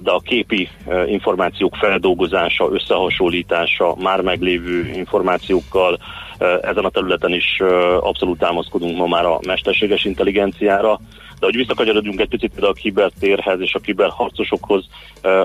de 0.03 0.11
a 0.11 0.21
képi 0.25 0.69
információk 1.07 1.77
feldolgozása, 1.77 2.69
összehasonlítása 2.73 3.95
már 4.01 4.21
meglévő 4.21 4.91
információkkal 4.95 5.99
ezen 6.39 6.85
a 6.85 6.91
területen 6.91 7.33
is 7.33 7.61
abszolút 8.01 8.39
támaszkodunk 8.39 8.97
ma 8.97 9.07
már 9.07 9.25
a 9.25 9.39
mesterséges 9.47 10.05
intelligenciára. 10.05 11.01
De 11.39 11.49
hogy 11.49 11.57
visszakanyarodjunk 11.57 12.21
egy 12.21 12.29
picit 12.29 12.65
a 12.65 12.73
kibertérhez 12.73 13.61
és 13.61 13.75
a 13.75 13.79
kiberharcosokhoz, 13.79 14.85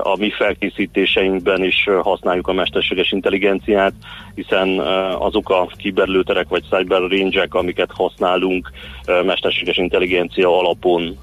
a 0.02 0.16
mi 0.18 0.30
felkészítéseinkben 0.30 1.64
is 1.64 1.88
használjuk 2.02 2.48
a 2.48 2.52
mesterséges 2.52 3.12
intelligenciát, 3.12 3.92
hiszen 4.34 4.78
azok 5.18 5.50
a 5.50 5.66
kiberlőterek 5.76 6.48
vagy 6.48 6.62
cyber 6.70 7.00
range 7.00 7.46
amiket 7.50 7.90
használunk, 7.94 8.70
mesterséges 9.24 9.76
intelligencia 9.76 10.58
alapon 10.58 11.18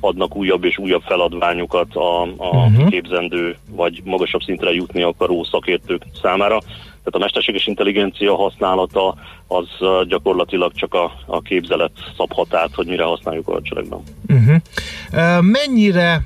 adnak 0.00 0.36
újabb 0.36 0.64
és 0.64 0.78
újabb 0.78 1.02
feladványokat 1.02 1.94
a, 1.94 2.22
a 2.22 2.26
uh-huh. 2.36 2.88
képzendő 2.88 3.56
vagy 3.70 4.00
magasabb 4.04 4.40
szintre 4.40 4.72
jutni 4.72 5.02
akaró 5.02 5.44
szakértők 5.44 6.02
számára. 6.22 6.58
Tehát 7.06 7.20
a 7.20 7.24
mesterséges 7.24 7.66
intelligencia 7.66 8.34
használata 8.34 9.14
az 9.48 9.66
gyakorlatilag 10.08 10.72
csak 10.74 10.94
a, 10.94 11.12
a 11.26 11.40
képzelet 11.40 11.90
szabhat 12.16 12.54
át, 12.54 12.74
hogy 12.74 12.86
mire 12.86 13.04
használjuk 13.04 13.48
a 13.48 13.52
hadseregben. 13.52 14.02
Uh-huh. 14.28 14.56
Mennyire 15.42 16.22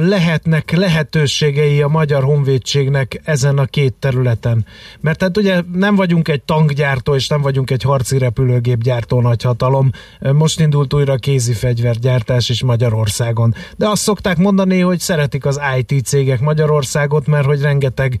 lehetnek 0.00 0.70
lehetőségei 0.70 1.82
a 1.82 1.88
Magyar 1.88 2.22
Honvédségnek 2.22 3.20
ezen 3.24 3.58
a 3.58 3.64
két 3.64 3.94
területen? 3.94 4.66
Mert 5.00 5.18
tehát 5.18 5.36
ugye 5.36 5.62
nem 5.72 5.96
vagyunk 5.96 6.28
egy 6.28 6.42
tankgyártó, 6.42 7.14
és 7.14 7.28
nem 7.28 7.40
vagyunk 7.40 7.70
egy 7.70 7.82
harci 7.82 8.18
repülőgépgyártó 8.18 9.20
nagyhatalom. 9.20 9.90
Most 10.32 10.60
indult 10.60 10.94
újra 10.94 11.16
kézi 11.16 11.52
fegyvergyártás 11.52 12.48
is 12.48 12.62
Magyarországon. 12.62 13.54
De 13.76 13.88
azt 13.88 14.02
szokták 14.02 14.36
mondani, 14.36 14.80
hogy 14.80 14.98
szeretik 14.98 15.46
az 15.46 15.60
IT 15.78 16.04
cégek 16.06 16.40
Magyarországot, 16.40 17.26
mert 17.26 17.46
hogy 17.46 17.60
rengeteg 17.60 18.20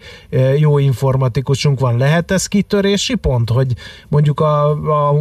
jó 0.58 0.78
informatikusunk 0.78 1.80
van. 1.80 1.85
Lehet 1.94 2.30
ez 2.30 2.46
kitörési 2.46 3.14
pont, 3.14 3.50
hogy 3.50 3.72
mondjuk 4.08 4.40
a, 4.40 4.70
a 4.70 5.14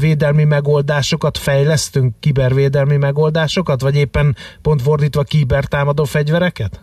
védelmi 0.00 0.44
megoldásokat 0.44 1.38
fejlesztünk, 1.38 2.14
kibervédelmi 2.20 2.96
megoldásokat, 2.96 3.80
vagy 3.80 3.96
éppen 3.96 4.36
pont 4.62 4.82
fordítva 4.82 5.22
kibertámadó 5.22 6.04
fegyvereket? 6.04 6.80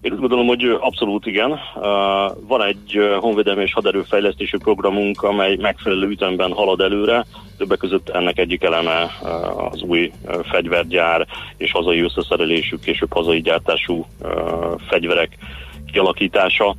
Én 0.00 0.12
úgy 0.12 0.18
gondolom, 0.18 0.46
hogy 0.46 0.76
abszolút 0.80 1.26
igen. 1.26 1.58
Van 2.46 2.62
egy 2.62 2.98
honvédelmi 3.20 3.62
és 3.62 3.72
haderőfejlesztési 3.72 4.56
programunk, 4.58 5.22
amely 5.22 5.56
megfelelő 5.56 6.08
ütemben 6.08 6.52
halad 6.52 6.80
előre. 6.80 7.26
Többek 7.56 7.78
között 7.78 8.08
ennek 8.08 8.38
egyik 8.38 8.62
eleme 8.62 9.10
az 9.70 9.82
új 9.82 10.12
fegyvergyár 10.42 11.26
és 11.56 11.72
hazai 11.72 12.00
összeszerelésű, 12.00 12.76
később 12.76 13.12
hazai 13.12 13.40
gyártású 13.40 14.06
fegyverek 14.88 15.36
kialakítása 15.92 16.74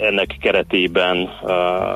ennek 0.00 0.36
keretében 0.40 1.30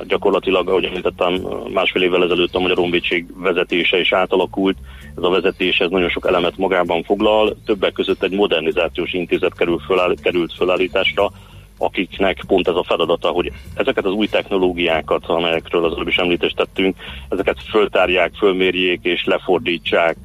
gyakorlatilag, 0.06 0.68
ahogy 0.68 0.84
említettem, 0.84 1.40
másfél 1.72 2.02
évvel 2.02 2.24
ezelőtt 2.24 2.54
a 2.54 2.60
Magyar 2.60 2.76
Honvédség 2.76 3.26
vezetése 3.36 4.00
is 4.00 4.12
átalakult. 4.12 4.76
Ez 5.16 5.22
a 5.22 5.28
vezetés 5.30 5.78
ez 5.78 5.90
nagyon 5.90 6.08
sok 6.08 6.26
elemet 6.26 6.56
magában 6.56 7.02
foglal, 7.02 7.56
többek 7.64 7.92
között 7.92 8.22
egy 8.22 8.32
modernizációs 8.32 9.12
intézet 9.12 9.54
került 10.22 10.52
fölállításra, 10.56 11.30
akiknek 11.78 12.44
pont 12.46 12.68
ez 12.68 12.74
a 12.74 12.84
feladata, 12.84 13.28
hogy 13.28 13.52
ezeket 13.74 14.04
az 14.04 14.12
új 14.12 14.26
technológiákat, 14.26 15.26
amelyekről 15.26 15.84
az 15.84 15.92
előbb 15.92 16.08
is 16.08 16.16
említést 16.16 16.56
tettünk, 16.56 16.96
ezeket 17.28 17.62
föltárják, 17.70 18.32
fölmérjék 18.34 19.00
és 19.02 19.24
lefordítsák 19.24 20.16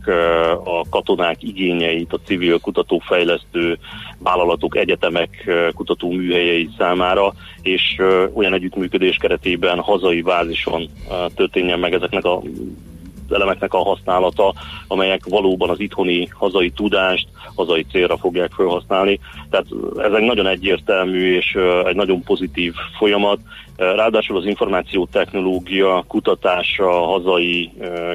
a 0.63 0.89
katonák 0.89 1.43
igényeit, 1.43 2.13
a 2.13 2.19
civil 2.25 2.59
kutatófejlesztő 2.59 3.77
vállalatok, 4.19 4.75
egyetemek 4.75 5.51
kutatóműhelyei 5.75 6.69
számára, 6.77 7.33
és 7.61 7.95
olyan 8.33 8.53
együttműködés 8.53 9.17
keretében 9.17 9.79
hazai 9.79 10.21
bázison 10.21 10.89
történjen 11.35 11.79
meg 11.79 11.93
ezeknek 11.93 12.25
a 12.25 12.41
elemeknek 13.31 13.73
a 13.73 13.83
használata, 13.83 14.53
amelyek 14.87 15.25
valóban 15.25 15.69
az 15.69 15.79
itthoni 15.79 16.27
hazai 16.31 16.69
tudást, 16.69 17.27
hazai 17.55 17.85
célra 17.91 18.17
fogják 18.17 18.51
felhasználni. 18.51 19.19
Tehát 19.49 19.65
ez 19.97 20.11
egy 20.13 20.25
nagyon 20.25 20.47
egyértelmű 20.47 21.35
és 21.35 21.57
egy 21.85 21.95
nagyon 21.95 22.23
pozitív 22.23 22.73
folyamat. 22.97 23.39
Ráadásul 23.79 24.37
az 24.37 24.45
információtechnológia 24.45 26.03
kutatása 26.07 26.89
hazai 26.91 27.71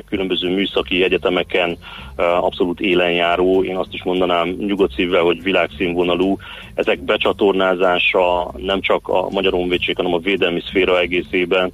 különböző 0.09 0.49
műszaki 0.55 1.03
egyetemeken 1.03 1.79
abszolút 2.17 2.81
élenjáró. 2.81 3.63
Én 3.65 3.77
azt 3.77 3.93
is 3.93 4.03
mondanám 4.03 4.49
nyugodt 4.49 4.95
szívvel, 4.95 5.23
hogy 5.23 5.43
világszínvonalú. 5.43 6.37
Ezek 6.75 6.99
becsatornázása 7.01 8.55
nem 8.57 8.81
csak 8.81 9.09
a 9.09 9.29
Magyar 9.31 9.53
Honvédség, 9.53 9.97
hanem 9.97 10.15
a 10.15 10.19
védelmi 10.19 10.61
szféra 10.61 11.01
egészében 11.01 11.73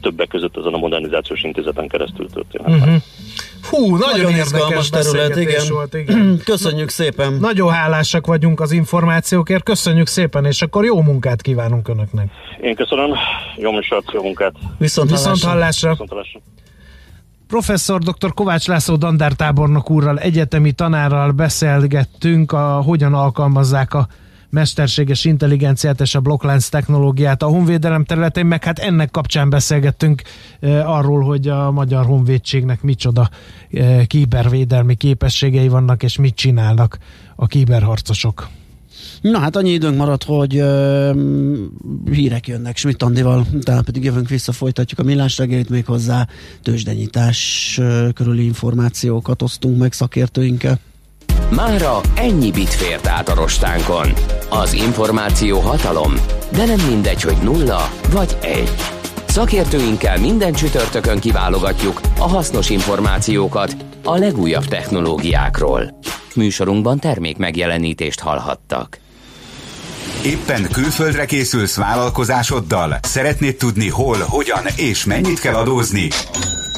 többek 0.00 0.28
között 0.28 0.56
ezen 0.56 0.74
a 0.74 0.78
modernizációs 0.78 1.42
intézeten 1.42 1.88
keresztül 1.88 2.28
történt. 2.30 2.68
Uh-huh. 2.68 2.94
Hú, 3.68 3.96
nagyon, 3.96 4.32
nagyon 4.32 4.34
érdekes 4.34 4.88
terület, 4.88 5.36
igen. 5.36 5.64
Volt, 5.68 5.94
igen. 5.94 6.40
Köszönjük 6.44 6.88
szépen. 6.88 7.32
Nagyon 7.32 7.70
hálásak 7.72 8.26
vagyunk 8.26 8.60
az 8.60 8.72
információkért, 8.72 9.62
köszönjük 9.62 10.06
szépen, 10.06 10.44
és 10.44 10.62
akkor 10.62 10.84
jó 10.84 11.02
munkát 11.02 11.42
kívánunk 11.42 11.88
Önöknek. 11.88 12.30
Én 12.60 12.74
köszönöm, 12.74 13.10
jó 13.56 13.72
műsort, 13.72 14.12
jó 14.12 14.22
munkát. 14.22 14.52
Viszont, 14.78 15.10
Viszont 15.10 15.42
hallásra. 15.42 15.90
Viszont 15.90 16.10
hallásra. 16.10 16.40
Professzor 17.48 18.00
dr. 18.00 18.34
Kovács 18.34 18.66
László 18.66 18.96
dandártábornok 18.96 19.90
úrral, 19.90 20.18
egyetemi 20.18 20.72
tanárral 20.72 21.30
beszélgettünk, 21.30 22.52
a, 22.52 22.80
hogyan 22.80 23.14
alkalmazzák 23.14 23.94
a 23.94 24.06
mesterséges 24.50 25.24
intelligenciát 25.24 26.00
és 26.00 26.14
a 26.14 26.20
blokklánc 26.20 26.68
technológiát 26.68 27.42
a 27.42 27.46
honvédelem 27.46 28.04
területén, 28.04 28.46
meg 28.46 28.64
hát 28.64 28.78
ennek 28.78 29.10
kapcsán 29.10 29.50
beszélgettünk 29.50 30.22
e, 30.60 30.88
arról, 30.88 31.20
hogy 31.20 31.48
a 31.48 31.70
magyar 31.70 32.04
honvédségnek 32.04 32.82
micsoda 32.82 33.30
e, 33.72 34.04
kibervédelmi 34.04 34.94
képességei 34.94 35.68
vannak, 35.68 36.02
és 36.02 36.18
mit 36.18 36.34
csinálnak 36.34 36.98
a 37.36 37.46
kiberharcosok. 37.46 38.48
Na 39.20 39.38
hát 39.38 39.56
annyi 39.56 39.70
időnk 39.70 39.96
maradt, 39.96 40.24
hogy 40.24 40.60
uh, 40.60 41.16
hírek 42.10 42.48
jönnek 42.48 42.76
Schmidt 42.76 43.02
Andival, 43.02 43.46
tehát 43.62 43.84
pedig 43.84 44.04
jövünk 44.04 44.28
vissza, 44.28 44.52
folytatjuk 44.52 45.00
a 45.00 45.02
millás 45.02 45.38
reggelit 45.38 45.68
még 45.68 45.84
hozzá 45.84 46.28
tőzsdenyítás 46.62 47.80
körüli 48.14 48.44
információkat 48.44 49.42
osztunk 49.42 49.78
meg 49.78 49.92
szakértőinkkel. 49.92 50.78
Mára 51.48 52.00
ennyi 52.14 52.50
bit 52.50 52.74
fért 52.74 53.06
át 53.06 53.28
a 53.28 53.34
rostánkon. 53.34 54.12
Az 54.48 54.72
információ 54.72 55.58
hatalom, 55.58 56.14
de 56.52 56.64
nem 56.64 56.86
mindegy, 56.88 57.22
hogy 57.22 57.36
nulla 57.42 57.90
vagy 58.12 58.36
egy. 58.40 58.74
Szakértőinkkel 59.26 60.18
minden 60.18 60.52
csütörtökön 60.52 61.18
kiválogatjuk 61.18 62.00
a 62.18 62.28
hasznos 62.28 62.70
információkat 62.70 63.76
a 64.04 64.16
legújabb 64.16 64.64
technológiákról. 64.64 65.98
Műsorunkban 66.34 66.98
termék 66.98 67.36
megjelenítést 67.36 68.20
hallhattak. 68.20 68.98
Éppen 70.24 70.68
külföldre 70.72 71.24
készülsz 71.24 71.76
vállalkozásoddal? 71.76 72.98
Szeretnéd 73.02 73.56
tudni 73.56 73.88
hol, 73.88 74.16
hogyan 74.28 74.64
és 74.76 75.04
mennyit 75.04 75.40
kell 75.40 75.54
adózni? 75.54 76.08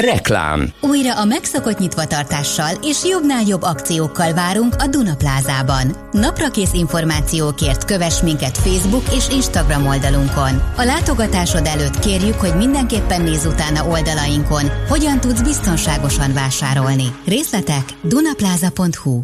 Reklám. 0.00 0.72
Újra 0.80 1.18
a 1.18 1.24
megszokott 1.24 1.78
nyitvatartással 1.78 2.74
és 2.82 3.04
jobbnál 3.04 3.42
jobb 3.42 3.62
akciókkal 3.62 4.32
várunk 4.32 4.74
a 4.78 4.86
Duna 4.86 5.16
Plázában. 5.16 5.96
Naprakész 6.12 6.72
információkért 6.72 7.84
kövess 7.84 8.20
minket 8.22 8.58
Facebook 8.58 9.04
és 9.14 9.28
Instagram 9.30 9.86
oldalunkon. 9.86 10.62
A 10.76 10.82
látogatásod 10.82 11.66
előtt 11.66 11.98
kérjük, 11.98 12.34
hogy 12.34 12.54
mindenképpen 12.54 13.22
nézz 13.22 13.46
utána 13.46 13.88
oldalainkon, 13.88 14.70
hogyan 14.88 15.20
tudsz 15.20 15.40
biztonságosan 15.40 16.32
vásárolni. 16.32 17.14
Részletek 17.26 17.84
dunaplaza.hu 18.02 19.20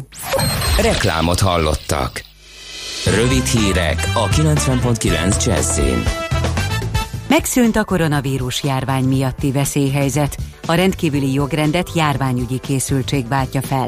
Reklámot 0.81 1.39
hallottak. 1.39 2.23
Rövid 3.05 3.45
hírek 3.45 4.11
a 4.13 4.27
90.9 4.27 5.45
Jazzin. 5.45 6.26
Megszűnt 7.29 7.75
a 7.75 7.83
koronavírus 7.83 8.63
járvány 8.63 9.03
miatti 9.03 9.51
veszélyhelyzet. 9.51 10.37
A 10.67 10.73
rendkívüli 10.73 11.33
jogrendet 11.33 11.89
járványügyi 11.95 12.59
készültség 12.59 13.27
váltja 13.27 13.61
fel. 13.61 13.87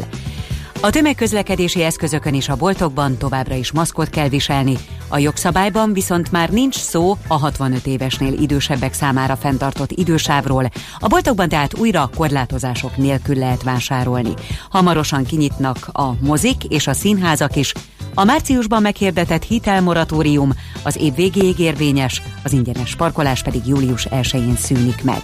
A 0.82 0.90
tömegközlekedési 0.90 1.84
eszközökön 1.84 2.34
és 2.34 2.50
a 2.50 2.56
boltokban 2.56 3.18
továbbra 3.18 3.56
is 3.56 3.72
maszkot 3.72 4.10
kell 4.10 4.28
viselni, 4.28 4.78
a 5.08 5.18
jogszabályban 5.18 5.94
viszont 5.94 6.32
már 6.32 6.50
nincs 6.50 6.76
szó 6.76 7.18
a 7.28 7.38
65 7.38 7.88
évesnél 7.88 8.34
idősebbek 8.34 8.94
számára 8.94 9.36
fenntartott 9.36 9.92
idősávról, 9.92 10.70
a 11.00 11.08
boltokban 11.08 11.50
tehát 11.50 11.78
újra 11.78 12.10
korlátozások 12.16 12.98
nélkül 12.98 13.36
lehet 13.36 13.64
vásárolni. 13.64 14.34
Hamarosan 14.70 15.26
kinyitnak 15.26 15.90
a 15.92 16.14
mozik 16.22 16.64
és 16.64 16.88
a 16.88 16.94
színházak 16.94 17.56
is, 17.56 17.74
a 18.20 18.24
márciusban 18.24 18.82
meghirdetett 18.82 19.44
hitelmoratórium 19.44 20.54
az 20.84 20.98
év 20.98 21.16
végéig 21.16 21.60
érvényes, 21.60 22.22
az 22.44 22.54
ingyenes 22.54 22.96
parkolás 22.96 23.44
pedig 23.44 23.62
július 23.66 24.08
1-én 24.10 24.56
szűnik 24.56 25.04
meg. 25.04 25.22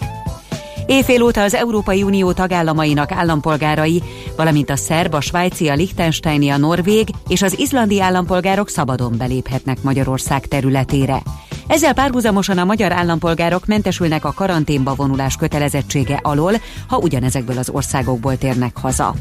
Éjfél 0.86 1.23
óta 1.23 1.41
az 1.41 1.53
Európai 1.53 2.03
Unió 2.03 2.31
tagállamainak 2.31 3.12
állampolgárai, 3.12 4.03
valamint 4.36 4.69
a 4.69 4.75
szerb, 4.75 5.13
a 5.13 5.21
svájci, 5.21 5.67
a 5.67 5.73
lichtensteini, 5.73 6.49
a 6.49 6.58
norvég 6.58 7.08
és 7.27 7.41
az 7.41 7.60
izlandi 7.60 8.01
állampolgárok 8.01 8.69
szabadon 8.69 9.17
beléphetnek 9.17 9.81
Magyarország 9.81 10.47
területére. 10.47 11.21
Ezzel 11.67 11.93
párhuzamosan 11.93 12.58
a 12.58 12.65
magyar 12.65 12.91
állampolgárok 12.91 13.65
mentesülnek 13.65 14.25
a 14.25 14.34
karanténba 14.34 14.95
vonulás 14.95 15.36
kötelezettsége 15.36 16.19
alól, 16.21 16.53
ha 16.88 16.97
ugyanezekből 16.97 17.58
az 17.58 17.69
országokból 17.69 18.38
térnek 18.38 18.77
haza. 18.77 19.15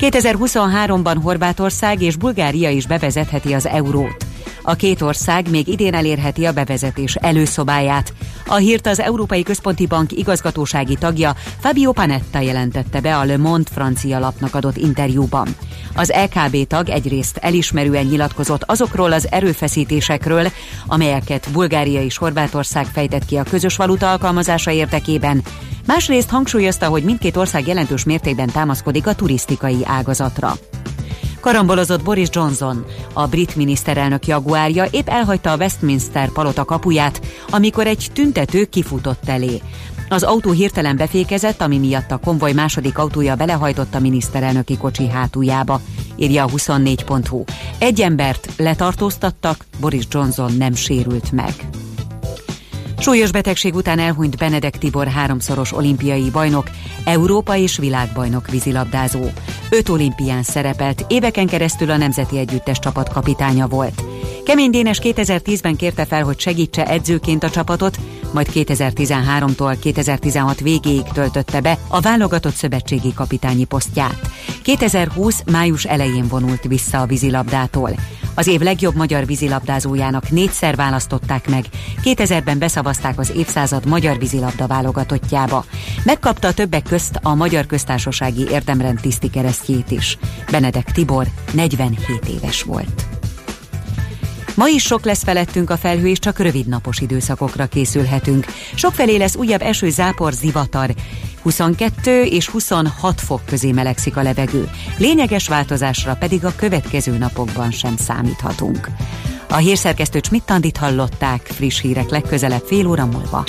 2023-ban 0.00 1.16
Horvátország 1.22 2.02
és 2.02 2.16
Bulgária 2.16 2.70
is 2.70 2.86
bevezetheti 2.86 3.52
az 3.52 3.66
eurót. 3.66 4.29
A 4.62 4.74
két 4.74 5.02
ország 5.02 5.50
még 5.50 5.68
idén 5.68 5.94
elérheti 5.94 6.44
a 6.44 6.52
bevezetés 6.52 7.14
előszobáját. 7.14 8.12
A 8.46 8.54
hírt 8.54 8.86
az 8.86 9.00
Európai 9.00 9.42
Központi 9.42 9.86
Bank 9.86 10.12
igazgatósági 10.12 10.94
tagja 10.94 11.34
Fabio 11.58 11.92
Panetta 11.92 12.38
jelentette 12.38 13.00
be 13.00 13.16
a 13.16 13.24
Le 13.24 13.36
Monde 13.36 13.70
francia 13.72 14.18
lapnak 14.18 14.54
adott 14.54 14.76
interjúban. 14.76 15.48
Az 15.94 16.12
LKB 16.24 16.66
tag 16.66 16.88
egyrészt 16.88 17.36
elismerően 17.36 18.04
nyilatkozott 18.04 18.62
azokról 18.66 19.12
az 19.12 19.28
erőfeszítésekről, 19.30 20.48
amelyeket 20.86 21.48
Bulgária 21.52 22.02
és 22.02 22.16
Horvátország 22.16 22.86
fejtett 22.86 23.24
ki 23.24 23.36
a 23.36 23.42
közös 23.42 23.76
valuta 23.76 24.10
alkalmazása 24.10 24.70
érdekében, 24.70 25.42
másrészt 25.86 26.30
hangsúlyozta, 26.30 26.86
hogy 26.86 27.02
mindkét 27.02 27.36
ország 27.36 27.66
jelentős 27.66 28.04
mértékben 28.04 28.50
támaszkodik 28.50 29.06
a 29.06 29.14
turisztikai 29.14 29.80
ágazatra. 29.84 30.56
Karambolozott 31.40 32.02
Boris 32.02 32.28
Johnson, 32.30 32.84
a 33.12 33.26
brit 33.26 33.56
miniszterelnök 33.56 34.26
jaguárja 34.26 34.84
épp 34.90 35.08
elhagyta 35.08 35.52
a 35.52 35.56
Westminster 35.56 36.28
palota 36.28 36.64
kapuját, 36.64 37.20
amikor 37.50 37.86
egy 37.86 38.10
tüntető 38.12 38.64
kifutott 38.64 39.28
elé. 39.28 39.60
Az 40.08 40.22
autó 40.22 40.50
hirtelen 40.50 40.96
befékezett, 40.96 41.60
ami 41.60 41.78
miatt 41.78 42.10
a 42.10 42.18
konvoj 42.18 42.52
második 42.52 42.98
autója 42.98 43.34
belehajtott 43.34 43.94
a 43.94 44.00
miniszterelnöki 44.00 44.76
kocsi 44.76 45.08
hátuljába, 45.08 45.80
írja 46.16 46.44
a 46.44 46.48
24.hu. 46.48 47.44
Egy 47.78 48.00
embert 48.00 48.48
letartóztattak, 48.56 49.64
Boris 49.80 50.04
Johnson 50.10 50.52
nem 50.56 50.74
sérült 50.74 51.32
meg. 51.32 51.54
Súlyos 53.00 53.30
betegség 53.30 53.74
után 53.74 53.98
elhunyt 53.98 54.36
Benedek 54.36 54.78
Tibor 54.78 55.06
háromszoros 55.06 55.72
olimpiai 55.72 56.30
bajnok, 56.30 56.70
Európa 57.04 57.56
és 57.56 57.76
világbajnok 57.76 58.50
vízilabdázó. 58.50 59.20
Öt 59.70 59.88
olimpián 59.88 60.42
szerepelt, 60.42 61.04
éveken 61.08 61.46
keresztül 61.46 61.90
a 61.90 61.96
Nemzeti 61.96 62.38
Együttes 62.38 62.78
csapat 62.78 63.08
kapitánya 63.08 63.66
volt. 63.66 64.02
Kemény 64.44 64.70
Dénes 64.70 65.00
2010-ben 65.02 65.76
kérte 65.76 66.04
fel, 66.04 66.24
hogy 66.24 66.40
segítse 66.40 66.86
edzőként 66.86 67.42
a 67.42 67.50
csapatot, 67.50 67.96
majd 68.32 68.48
2013-tól 68.54 69.76
2016 69.80 70.60
végéig 70.60 71.02
töltötte 71.02 71.60
be 71.60 71.78
a 71.88 72.00
válogatott 72.00 72.54
szövetségi 72.54 73.12
kapitányi 73.14 73.64
posztját. 73.64 74.30
2020 74.62 75.42
május 75.50 75.84
elején 75.84 76.28
vonult 76.28 76.64
vissza 76.64 77.00
a 77.00 77.06
vízilabdától. 77.06 77.90
Az 78.34 78.46
év 78.46 78.60
legjobb 78.60 78.94
magyar 78.94 79.26
vízilabdázójának 79.26 80.30
négyszer 80.30 80.76
választották 80.76 81.48
meg, 81.48 81.64
2000-ben 82.04 82.58
beszavazták 82.58 83.18
az 83.18 83.32
évszázad 83.36 83.86
magyar 83.86 84.18
vízilabda 84.18 84.66
válogatottjába. 84.66 85.64
Megkapta 86.04 86.48
a 86.48 86.54
többek 86.54 86.82
közt 86.82 87.18
a 87.22 87.34
Magyar 87.34 87.66
Köztársasági 87.66 88.48
Érdemrend 88.50 89.00
tiszti 89.00 89.30
keresztjét 89.30 89.90
is. 89.90 90.18
Benedek 90.50 90.92
Tibor 90.92 91.26
47 91.52 92.28
éves 92.28 92.62
volt. 92.62 93.09
Ma 94.54 94.68
is 94.68 94.82
sok 94.82 95.04
lesz 95.04 95.24
felettünk 95.24 95.70
a 95.70 95.76
felhő, 95.76 96.08
és 96.08 96.18
csak 96.18 96.38
rövid 96.38 96.66
napos 96.66 97.00
időszakokra 97.00 97.66
készülhetünk. 97.66 98.46
Sokfelé 98.74 99.16
lesz 99.16 99.36
újabb 99.36 99.62
eső, 99.62 99.90
zápor, 99.90 100.32
zivatar. 100.32 100.94
22 101.42 102.22
és 102.22 102.48
26 102.48 103.20
fok 103.20 103.40
közé 103.46 103.72
melegszik 103.72 104.16
a 104.16 104.22
levegő. 104.22 104.70
Lényeges 104.96 105.48
változásra 105.48 106.14
pedig 106.14 106.44
a 106.44 106.52
következő 106.56 107.16
napokban 107.16 107.70
sem 107.70 107.96
számíthatunk. 107.96 108.88
A 109.48 109.56
hírszerkesztő 109.56 110.20
Csmittandit 110.20 110.76
hallották, 110.76 111.40
friss 111.46 111.80
hírek 111.80 112.10
legközelebb 112.10 112.62
fél 112.66 112.86
óra 112.86 113.06
múlva. 113.06 113.44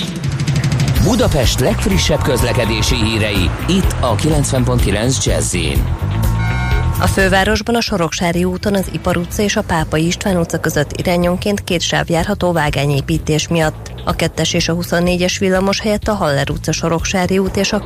Budapest 1.02 1.60
legfrissebb 1.60 2.22
közlekedési 2.22 2.94
hírei, 2.94 3.50
itt 3.68 3.94
a 4.00 4.14
90.9 4.14 5.24
jazz 5.24 5.56
a 7.02 7.06
fővárosban 7.06 7.74
a 7.74 7.80
Soroksári 7.80 8.44
úton 8.44 8.74
az 8.74 8.88
Ipar 8.92 9.16
utca 9.16 9.42
és 9.42 9.56
a 9.56 9.62
Pápai 9.62 10.06
István 10.06 10.36
utca 10.36 10.60
között 10.60 10.98
irányonként 10.98 11.64
két 11.64 11.80
sáv 11.80 12.10
járható 12.10 12.52
vágányépítés 12.52 13.48
miatt. 13.48 13.92
A 14.04 14.16
2-es 14.16 14.54
és 14.54 14.68
a 14.68 14.74
24-es 14.74 15.36
villamos 15.38 15.80
helyett 15.80 16.08
a 16.08 16.14
Haller 16.14 16.50
utca 16.50 16.72
Soroksári 16.72 17.38
út 17.38 17.56
és 17.56 17.72
a 17.72 17.84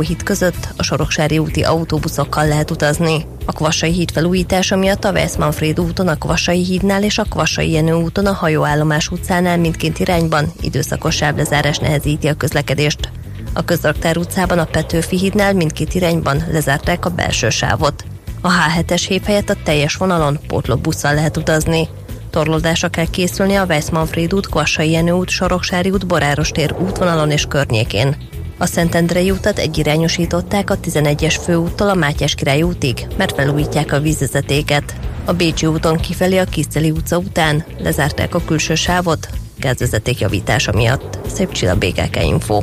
híd 0.00 0.22
között 0.22 0.68
a 0.76 0.82
Soroksári 0.82 1.38
úti 1.38 1.62
autóbuszokkal 1.62 2.46
lehet 2.46 2.70
utazni. 2.70 3.26
A 3.44 3.52
Kvassai 3.52 3.92
híd 3.92 4.10
felújítása 4.10 4.76
miatt 4.76 5.04
a 5.04 5.12
Veszmanfréd 5.12 5.80
úton, 5.80 6.08
a 6.08 6.16
Kvassai 6.16 6.64
hídnál 6.64 7.02
és 7.02 7.18
a 7.18 7.24
Kvassai 7.24 7.70
Jenő 7.70 7.92
úton 7.92 8.26
a 8.26 8.32
hajóállomás 8.32 9.08
utcánál 9.08 9.58
mindként 9.58 9.98
irányban 9.98 10.52
időszakos 10.60 11.14
sávlezárás 11.14 11.78
nehezíti 11.78 12.28
a 12.28 12.34
közlekedést. 12.34 13.10
A 13.52 13.64
Közraktár 13.64 14.16
utcában 14.16 14.58
a 14.58 14.64
Petőfi 14.64 15.18
hídnál 15.18 15.52
mindkét 15.52 15.94
irányban 15.94 16.42
lezárták 16.50 17.04
a 17.04 17.10
belső 17.10 17.50
sávot. 17.50 18.04
A 18.46 18.50
H7-es 18.50 19.04
hép 19.08 19.24
helyett 19.24 19.50
a 19.50 19.56
teljes 19.64 19.94
vonalon 19.94 20.38
pótlóbusszal 20.46 21.14
lehet 21.14 21.36
utazni. 21.36 21.88
Torlódásra 22.30 22.88
kell 22.88 23.06
készülni 23.10 23.54
a 23.54 23.64
Weiss-Manfred 23.64 24.34
út, 24.34 24.46
Kvassai 24.46 24.90
Jenő 24.90 25.10
út, 25.12 25.28
Soroksári 25.28 25.90
út, 25.90 26.06
Boráros 26.06 26.50
tér 26.50 26.72
útvonalon 26.78 27.30
és 27.30 27.44
környékén. 27.48 28.16
A 28.58 28.66
Szentendrei 28.66 29.30
utat 29.30 29.58
egyirányosították 29.58 30.70
a 30.70 30.78
11-es 30.78 31.36
főúttól 31.42 31.88
a 31.88 31.94
Mátyás 31.94 32.34
király 32.34 32.62
útig, 32.62 33.06
mert 33.16 33.34
felújítják 33.34 33.92
a 33.92 34.00
vízvezetéket. 34.00 34.94
A 35.24 35.32
Bécsi 35.32 35.66
úton 35.66 35.96
kifelé 35.96 36.38
a 36.38 36.44
Kiszteli 36.44 36.90
utca 36.90 37.18
után 37.18 37.64
lezárták 37.78 38.34
a 38.34 38.44
külső 38.44 38.74
sávot, 38.74 39.28
gázvezeték 39.58 40.18
javítása 40.18 40.72
miatt. 40.72 41.18
Szép 41.34 41.52
csilla 41.52 41.74
BKK 41.74 42.24
Info. 42.24 42.62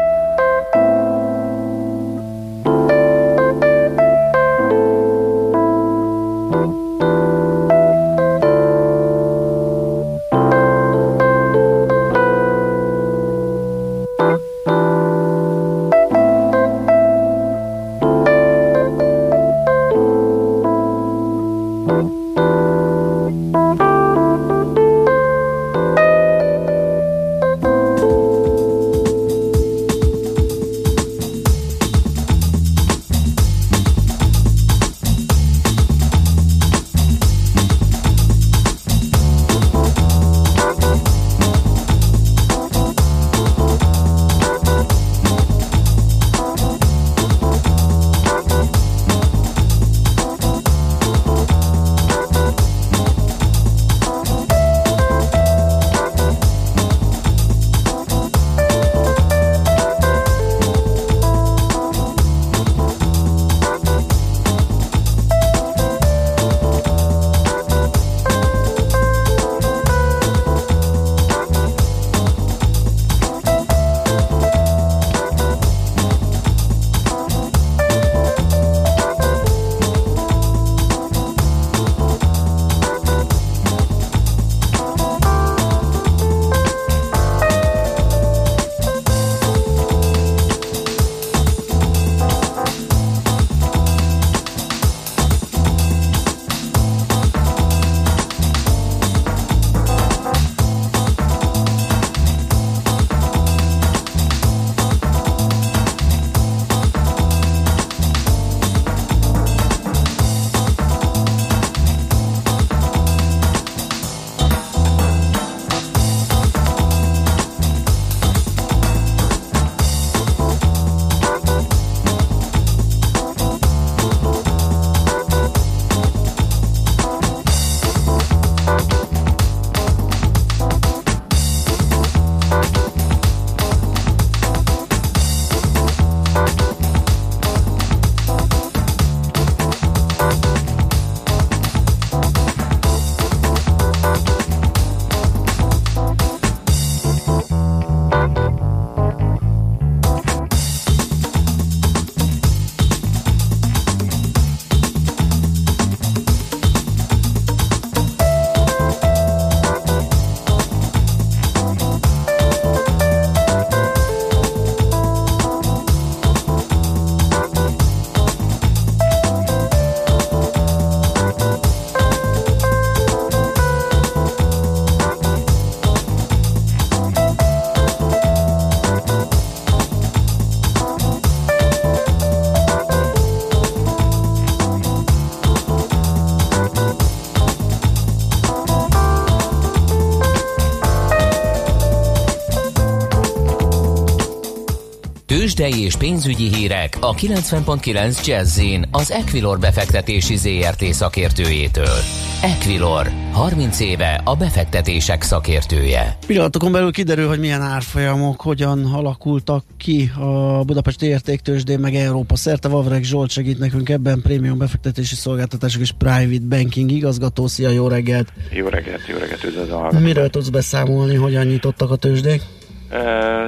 Tőzsdei 195.61 195.83
és 195.83 195.95
pénzügyi 195.95 196.55
hírek 196.55 196.97
a 196.99 197.13
90.9 197.13 198.25
jazz 198.25 198.61
az 198.91 199.11
Equilor 199.11 199.59
befektetési 199.59 200.35
ZRT 200.35 200.83
szakértőjétől. 200.83 201.97
Equilor, 202.41 203.11
30 203.31 203.79
éve 203.79 204.21
a 204.23 204.35
befektetések 204.35 205.21
szakértője. 205.21 206.17
Pillanatokon 206.27 206.71
belül 206.71 206.91
kiderül, 206.91 207.27
hogy 207.27 207.39
milyen 207.39 207.61
árfolyamok, 207.61 208.41
hogyan 208.41 208.85
alakultak 208.85 209.63
ki 209.77 210.11
a 210.19 210.63
Budapesti 210.63 211.05
Értéktősdén, 211.05 211.79
meg 211.79 211.95
Európa 211.95 212.35
szerte. 212.35 212.67
Vavreg 212.67 213.03
Zsolt 213.03 213.29
segít 213.29 213.59
nekünk 213.59 213.89
ebben, 213.89 214.21
prémium 214.21 214.57
befektetési 214.57 215.15
szolgáltatások 215.15 215.81
és 215.81 215.91
private 215.97 216.45
banking 216.49 216.91
igazgató. 216.91 217.47
Szia, 217.47 217.69
jó 217.69 217.87
reggelt! 217.87 218.33
Jó 218.51 218.67
reggelt, 218.67 219.07
jó 219.07 219.17
reggelt, 219.17 219.43
üdvözlöm! 219.43 220.03
Miről 220.03 220.29
tudsz 220.29 220.49
beszámolni, 220.49 221.15
hogyan 221.15 221.45
nyitottak 221.45 221.91
a 221.91 221.95
tőzsdék? 221.95 222.41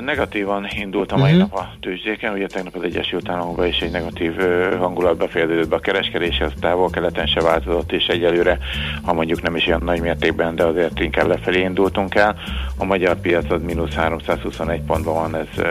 Negatívan 0.02 0.68
indult 0.76 1.12
a 1.12 1.18
mai 1.18 1.34
uh-huh. 1.34 1.50
nap 1.50 1.60
a 1.60 1.74
tőzsdéken, 1.80 2.34
ugye 2.34 2.48
tegnap 2.48 2.76
az 2.76 2.84
Egyesült 2.84 3.30
Államokban 3.30 3.68
is 3.68 3.80
egy 3.80 3.92
negatív 3.92 4.34
hangulatba 4.80 5.28
fejeződött 5.28 5.70
be 5.70 5.76
a 5.76 5.80
kereskedés, 5.80 6.38
ez 6.38 6.52
távol-keleten 6.60 7.26
se 7.26 7.42
változott, 7.42 7.92
és 7.92 8.06
egyelőre, 8.08 8.58
ha 9.02 9.14
mondjuk 9.14 9.42
nem 9.42 9.56
is 9.56 9.68
olyan 9.68 9.82
nagy 9.84 10.02
mértékben, 10.02 10.56
de 10.56 10.64
azért 10.64 11.00
inkább 11.00 11.28
lefelé 11.28 11.62
indultunk 11.62 12.16
el. 12.16 12.36
A 12.78 12.86
magyar 12.86 13.20
piac 13.20 13.52
az 13.52 13.62
mínusz 13.62 13.94
321 13.94 14.82
pontban 14.82 15.14
van, 15.14 15.36
ez 15.36 15.64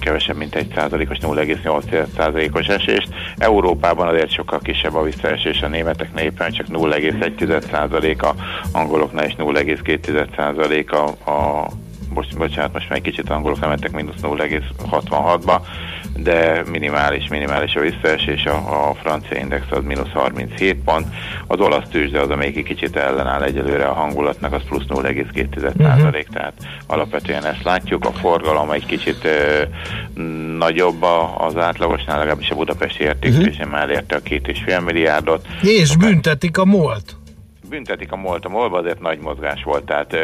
kevesebb, 0.00 0.36
mint 0.36 0.54
egy 0.54 0.72
százalékos, 0.74 1.18
0,8 1.20 2.06
százalékos 2.16 2.66
esést. 2.66 3.08
Európában 3.38 4.08
azért 4.08 4.30
sokkal 4.30 4.58
kisebb 4.58 4.94
a 4.94 5.02
visszaesés 5.02 5.62
a 5.62 5.68
németeknél 5.68 6.24
éppen 6.24 6.52
csak 6.52 6.66
0,1 6.66 7.70
százalék, 7.70 8.22
a 8.22 8.34
angoloknál 8.72 9.26
is 9.26 9.34
0,2 9.38 10.26
százalék 10.36 10.92
a, 10.92 11.04
a 11.06 11.66
most, 12.14 12.36
bocsánat, 12.36 12.72
most 12.72 12.88
már 12.88 12.98
egy 12.98 13.04
kicsit 13.04 13.30
angolok 13.30 13.62
emeltek 13.62 13.92
mínusz 13.92 14.20
0,66-ba, 14.22 15.60
de 16.16 16.62
minimális, 16.70 17.28
minimális 17.28 17.74
a 17.74 17.80
visszaesés, 17.80 18.44
a, 18.44 18.88
a 18.88 18.94
francia 18.94 19.38
index 19.38 19.64
az 19.70 19.84
mínusz 19.84 20.10
37 20.12 20.82
pont, 20.84 21.06
az 21.46 21.60
olasz 21.60 21.88
tőzsde 21.90 22.20
az, 22.20 22.30
amelyik 22.30 22.56
egy 22.56 22.64
kicsit 22.64 22.96
ellenáll 22.96 23.42
egyelőre 23.42 23.84
a 23.84 23.92
hangulatnak, 23.92 24.52
az 24.52 24.62
plusz 24.68 24.84
0,2 24.88 25.56
uh-huh. 25.56 26.20
tehát 26.32 26.54
alapvetően 26.86 27.44
ezt 27.44 27.62
látjuk, 27.62 28.04
a 28.04 28.12
forgalom 28.12 28.70
egy 28.70 28.86
kicsit 28.86 29.24
ö, 29.24 29.62
nagyobb 30.58 31.02
az 31.38 31.56
átlagosnál, 31.56 32.18
legalábbis 32.18 32.50
a 32.50 32.54
budapesti 32.54 33.02
értéktése 33.02 33.48
uh-huh. 33.50 33.70
már 33.70 33.82
elérte 33.82 34.16
a 34.16 34.20
két 34.20 34.48
és 34.48 34.62
fél 34.64 34.80
milliárdot. 34.80 35.46
És 35.62 35.94
Akár... 35.94 36.08
büntetik 36.08 36.58
a 36.58 36.64
molt 36.64 37.16
büntetik 37.74 38.12
a 38.12 38.16
MOL-t, 38.16 38.44
a 38.44 38.48
mol 38.48 38.74
azért 38.74 39.00
nagy 39.00 39.18
mozgás 39.18 39.62
volt, 39.62 39.84
tehát 39.84 40.16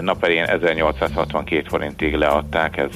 naperén 0.00 0.44
1862 0.44 1.68
forintig 1.68 2.14
leadták, 2.14 2.76
ez 2.76 2.90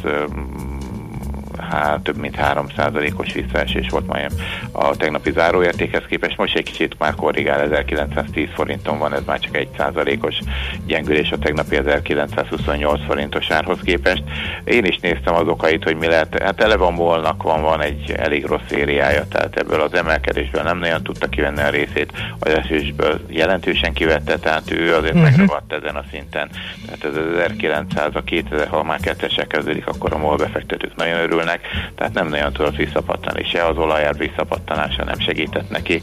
hát 1.58 2.00
több 2.00 2.16
mint 2.16 2.36
3%-os 2.40 3.32
visszaesés 3.32 3.88
volt 3.88 4.06
majd 4.06 4.32
a 4.72 4.96
tegnapi 4.96 5.30
záróértékhez 5.32 6.02
képest. 6.08 6.36
Most 6.36 6.56
egy 6.56 6.64
kicsit 6.64 6.98
már 6.98 7.14
korrigál, 7.14 7.60
1910 7.60 8.48
forinton 8.54 8.98
van, 8.98 9.14
ez 9.14 9.22
már 9.26 9.38
csak 9.38 9.58
1%-os 9.78 10.38
gyengülés 10.86 11.30
a 11.30 11.38
tegnapi 11.38 11.76
1928 11.76 13.04
forintos 13.06 13.50
árhoz 13.50 13.78
képest. 13.84 14.22
Én 14.64 14.84
is 14.84 14.98
néztem 14.98 15.34
az 15.34 15.48
okait, 15.48 15.84
hogy 15.84 15.96
mi 15.96 16.06
lehet. 16.06 16.42
Hát 16.42 16.60
eleve 16.60 16.84
a 16.84 16.90
molnak 16.90 17.42
van, 17.42 17.62
van 17.62 17.80
egy 17.82 18.12
elég 18.16 18.44
rossz 18.44 18.60
szériája, 18.68 19.24
tehát 19.28 19.56
ebből 19.56 19.80
az 19.80 19.94
emelkedésből 19.94 20.62
nem 20.62 20.78
nagyon 20.78 21.02
tudta 21.02 21.28
kivenni 21.28 21.60
a 21.60 21.70
részét, 21.70 22.12
az 22.38 22.52
esésből 22.52 23.20
jelentősen 23.28 23.92
kivette, 23.92 24.38
tehát 24.38 24.70
ő 24.70 24.94
azért 24.94 25.14
uh-huh. 25.14 25.30
megragadt 25.30 25.72
ezen 25.72 25.96
a 25.96 26.04
szinten. 26.10 26.48
Tehát 26.86 27.04
ez 27.04 27.16
az 27.16 27.38
1900, 27.38 28.10
a 28.14 28.22
2000, 28.22 28.68
ha 28.68 28.82
már 28.82 29.00
kettesek 29.00 29.46
kezdődik, 29.46 29.86
akkor 29.86 30.12
a 30.12 30.18
MOL 30.18 30.36
befektetők 30.36 30.96
nagyon 30.96 31.20
örülnek, 31.20 31.45
ennek, 31.46 31.60
tehát 31.94 32.14
nem 32.14 32.28
nagyon 32.28 32.52
tudott 32.52 32.76
visszapattani, 32.76 33.44
se 33.44 33.64
az 33.64 33.76
olajár 33.76 34.16
visszapattanása 34.16 35.04
nem 35.04 35.18
segített 35.18 35.70
neki. 35.70 36.02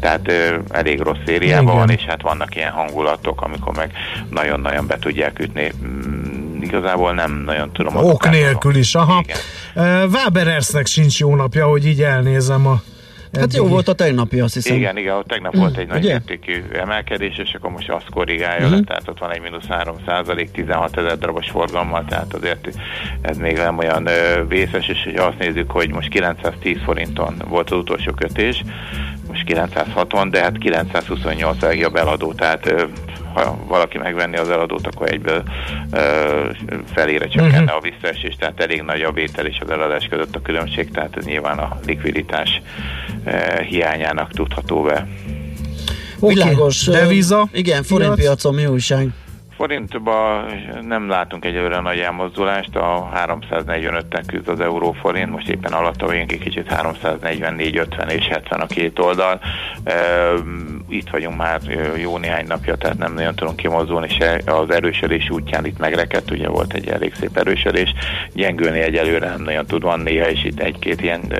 Tehát 0.00 0.28
ö, 0.28 0.56
elég 0.68 1.00
rossz 1.00 1.18
szériában 1.26 1.74
van, 1.74 1.90
és 1.90 2.02
hát 2.02 2.22
vannak 2.22 2.56
ilyen 2.56 2.70
hangulatok, 2.70 3.42
amikor 3.42 3.76
meg 3.76 3.92
nagyon-nagyon 4.30 4.86
be 4.86 4.98
tudják 4.98 5.38
ütni. 5.38 5.72
Mm, 5.84 6.62
igazából 6.62 7.12
nem 7.12 7.42
nagyon 7.44 7.72
tudom. 7.72 7.96
Ok 7.96 8.30
nélkül 8.30 8.76
is, 8.76 8.94
aha. 8.94 9.24
Igen. 9.24 10.08
Waberersnek 10.08 10.86
sincs 10.86 11.18
jó 11.18 11.34
napja, 11.34 11.66
hogy 11.66 11.86
így 11.86 12.02
elnézem 12.02 12.66
a 12.66 12.82
Hát 13.38 13.54
jó 13.54 13.66
volt 13.66 13.88
a 13.88 13.92
tegnapi, 13.92 14.40
azt 14.40 14.54
hiszem. 14.54 14.76
Igen, 14.76 14.96
igen, 14.96 15.16
ott 15.16 15.26
tegnap 15.26 15.56
volt 15.56 15.76
egy 15.76 15.88
nagy 15.88 16.04
értékű 16.04 16.62
emelkedés, 16.72 17.38
és 17.38 17.54
akkor 17.54 17.70
most 17.70 17.90
azt 17.90 18.10
korrigálja 18.10 18.64
uh-huh. 18.64 18.78
le, 18.78 18.84
tehát 18.84 19.08
ott 19.08 19.18
van 19.18 19.32
egy 19.32 19.40
mínusz 19.40 19.66
3 19.66 19.96
százalék, 20.06 20.50
16 20.50 20.96
ezer 20.96 21.18
darabos 21.18 21.50
forgalommal, 21.50 22.04
tehát 22.08 22.34
azért 22.34 22.68
ez 23.20 23.36
még 23.36 23.56
nem 23.56 23.78
olyan 23.78 24.06
ö, 24.06 24.46
vészes, 24.48 24.88
és 24.88 25.02
hogy 25.04 25.14
azt 25.14 25.38
nézzük, 25.38 25.70
hogy 25.70 25.90
most 25.90 26.08
910 26.08 26.78
forinton 26.84 27.42
volt 27.48 27.70
az 27.70 27.78
utolsó 27.78 28.12
kötés, 28.12 28.64
most 29.28 29.44
960, 29.44 30.30
de 30.30 30.40
hát 30.40 30.58
928 30.58 31.62
a 31.62 31.98
eladó, 31.98 32.32
tehát 32.32 32.74
ha 33.44 33.58
valaki 33.68 33.98
megvenni 33.98 34.36
az 34.36 34.50
eladót, 34.50 34.86
akkor 34.86 35.12
egyből 35.12 35.42
ö, 35.92 36.50
felére 36.92 37.26
csökkenne 37.26 37.62
uh-huh. 37.62 37.76
a 37.76 37.80
visszaesés, 37.80 38.34
tehát 38.38 38.60
elég 38.60 38.82
nagy 38.82 39.02
a 39.02 39.12
vétel 39.12 39.46
és 39.46 39.58
az 39.60 39.70
eladás 39.70 40.06
között 40.10 40.36
a 40.36 40.42
különbség, 40.42 40.90
tehát 40.90 41.16
ez 41.16 41.24
nyilván 41.24 41.58
a 41.58 41.78
likviditás 41.86 42.62
ö, 43.24 43.62
hiányának 43.62 44.32
tudható 44.32 44.82
be. 44.82 45.08
Okay. 46.18 46.34
Világos. 46.34 46.84
Deviza? 46.84 47.48
Igen, 47.52 47.82
forintpiacon 47.82 48.54
mi 48.54 48.66
újság? 48.66 49.08
Forintban 49.60 50.44
nem 50.82 51.08
látunk 51.08 51.44
egyelőre 51.44 51.80
nagy 51.80 51.98
elmozdulást, 51.98 52.76
a 52.76 53.10
345-tel 53.14 54.22
küzd 54.26 54.48
az 54.48 54.60
euró 54.60 54.92
forint, 54.92 55.30
most 55.30 55.48
éppen 55.48 55.72
alatt 55.72 56.02
a 56.02 56.10
egy 56.10 56.38
kicsit 56.38 56.72
344, 56.72 57.76
50 57.76 58.08
és 58.08 58.26
70 58.26 58.60
a 58.60 58.66
két 58.66 58.98
oldal. 58.98 59.40
Itt 60.88 61.10
vagyunk 61.10 61.36
már 61.36 61.60
jó 61.96 62.18
néhány 62.18 62.46
napja, 62.46 62.76
tehát 62.76 62.98
nem 62.98 63.14
nagyon 63.14 63.34
tudunk 63.34 63.56
kimozdulni, 63.56 64.08
se 64.08 64.40
az 64.46 64.70
erősödés 64.70 65.30
útján 65.30 65.66
itt 65.66 65.78
megrekedt, 65.78 66.30
ugye 66.30 66.48
volt 66.48 66.72
egy 66.72 66.88
elég 66.88 67.14
szép 67.14 67.36
erősödés, 67.36 67.94
gyengülni 68.34 68.80
egyelőre 68.80 69.28
nem 69.28 69.42
nagyon 69.42 69.66
tud, 69.66 69.82
van 69.82 70.00
néha 70.00 70.28
is 70.28 70.44
itt 70.44 70.60
egy-két 70.60 71.02
ilyen 71.02 71.32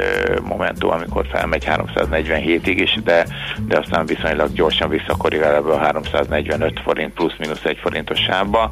momentum, 0.42 0.90
amikor 0.90 1.26
felmegy 1.30 1.64
347-ig 1.66 2.76
is, 2.76 2.98
de, 3.04 3.26
de 3.66 3.78
aztán 3.78 4.06
viszonylag 4.06 4.52
gyorsan 4.52 4.88
visszakorrigál 4.88 5.54
ebből 5.54 5.72
a 5.72 5.78
345 5.78 6.80
forint 6.80 7.12
plusz-minusz 7.12 7.64
egy 7.64 7.78
forint 7.78 8.09
forintos 8.10 8.20
sávba, 8.20 8.70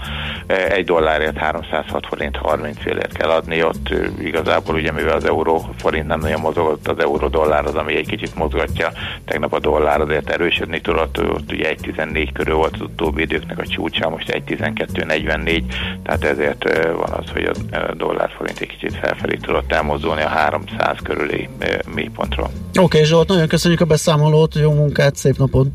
egy 0.68 0.84
dollárért 0.84 1.36
306 1.36 2.06
forint 2.06 2.36
30 2.36 2.80
félért 2.80 3.12
kell 3.12 3.30
adni, 3.30 3.62
ott 3.62 3.88
igazából 4.20 4.74
ugye 4.74 4.92
mivel 4.92 5.16
az 5.16 5.24
euró 5.24 5.68
forint 5.76 6.06
nem 6.06 6.20
nagyon 6.20 6.40
mozogott, 6.40 6.88
az 6.88 6.98
euró 6.98 7.28
dollár 7.28 7.64
az, 7.64 7.74
ami 7.74 7.96
egy 7.96 8.06
kicsit 8.06 8.34
mozgatja, 8.34 8.92
tegnap 9.24 9.52
a 9.52 9.58
dollár 9.58 10.00
azért 10.00 10.30
erősödni 10.30 10.80
tudott, 10.80 11.20
ott 11.20 11.52
ugye 11.52 11.74
1.14 11.74 12.28
körül 12.32 12.54
volt 12.54 12.74
az 12.74 12.80
utóbbi 12.80 13.22
időknek 13.22 13.58
a 13.58 13.66
csúcsa, 13.66 14.08
most 14.08 14.30
1.12.44, 14.30 15.62
tehát 16.02 16.24
ezért 16.24 16.64
van 16.92 17.10
az, 17.10 17.30
hogy 17.32 17.50
a 17.72 17.94
dollár 17.94 18.30
forint 18.36 18.58
egy 18.60 18.68
kicsit 18.68 18.96
felfelé 18.96 19.36
tudott 19.36 19.72
elmozdulni 19.72 20.22
a 20.22 20.28
300 20.28 20.96
körüli 21.02 21.48
mélypontról. 21.94 22.46
Oké 22.46 22.80
okay, 22.80 23.04
Zsolt, 23.04 23.28
nagyon 23.28 23.48
köszönjük 23.48 23.80
a 23.80 23.84
beszámolót, 23.84 24.54
jó 24.54 24.72
munkát, 24.72 25.16
szép 25.16 25.36
napot! 25.36 25.66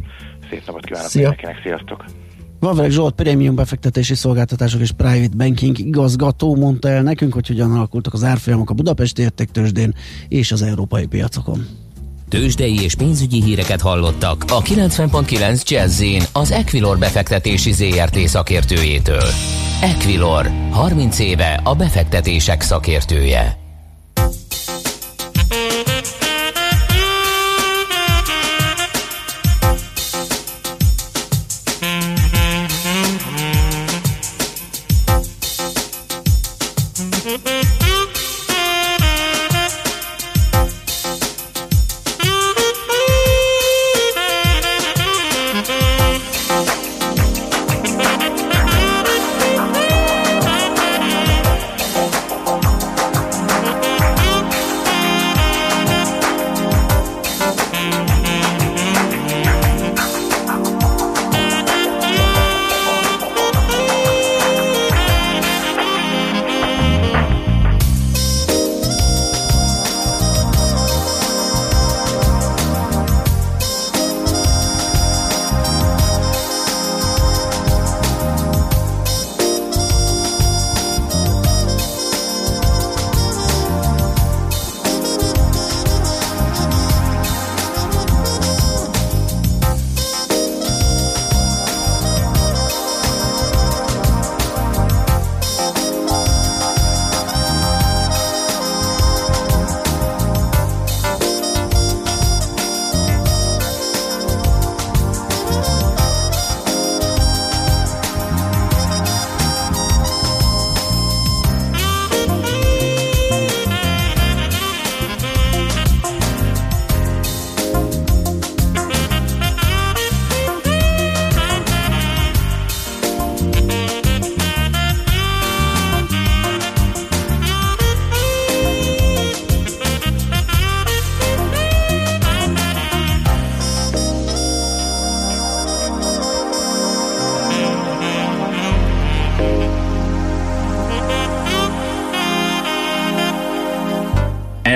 Szép 0.49 0.65
napot 0.65 0.85
kívánok 0.85 1.09
Szia. 1.09 1.21
mindenkinek, 1.21 1.59
sziasztok! 1.63 2.03
Vavreg 2.63 2.91
Zsolt, 2.91 3.15
prémium 3.15 3.55
befektetési 3.55 4.15
szolgáltatások 4.15 4.81
és 4.81 4.91
private 4.91 5.35
banking 5.37 5.79
igazgató 5.79 6.55
mondta 6.55 6.89
el 6.89 7.01
nekünk, 7.01 7.33
hogy 7.33 7.47
hogyan 7.47 7.71
alakultak 7.71 8.13
az 8.13 8.23
árfolyamok 8.23 8.69
a 8.69 8.73
Budapesti 8.73 9.21
értéktősdén 9.21 9.95
és 10.27 10.51
az 10.51 10.61
európai 10.61 11.05
piacokon. 11.05 11.65
Tőzsdei 12.29 12.81
és 12.81 12.95
pénzügyi 12.95 13.43
híreket 13.43 13.81
hallottak 13.81 14.43
a 14.47 14.61
90.9 14.61 15.63
jazz 15.69 16.03
az 16.33 16.51
Equilor 16.51 16.97
befektetési 16.97 17.71
ZRT 17.71 18.17
szakértőjétől. 18.17 19.29
Equilor, 19.81 20.51
30 20.71 21.19
éve 21.19 21.61
a 21.63 21.75
befektetések 21.75 22.61
szakértője. 22.61 23.62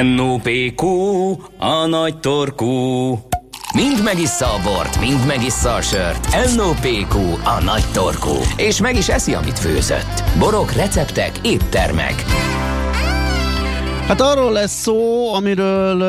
NOPQ, 0.04 0.86
a 1.58 1.86
nagy 1.86 2.20
torkú. 2.20 2.68
Mind 3.74 4.04
megissza 4.04 4.46
a 4.46 4.60
bort, 4.64 5.00
mind 5.00 5.26
megissza 5.26 5.74
a 5.74 5.82
sört. 5.82 6.56
NOPQ, 6.56 7.18
a 7.44 7.64
nagy 7.64 7.84
torkú. 7.94 8.36
És 8.58 8.82
meg 8.82 8.96
is 8.96 9.10
eszi, 9.10 9.34
amit 9.34 9.60
főzött. 9.60 10.24
Borok, 10.40 10.72
receptek, 10.72 11.32
éttermek. 11.44 12.14
Hát 14.08 14.22
arról 14.22 14.52
lesz 14.52 14.82
szó, 14.82 15.34
amiről 15.34 16.04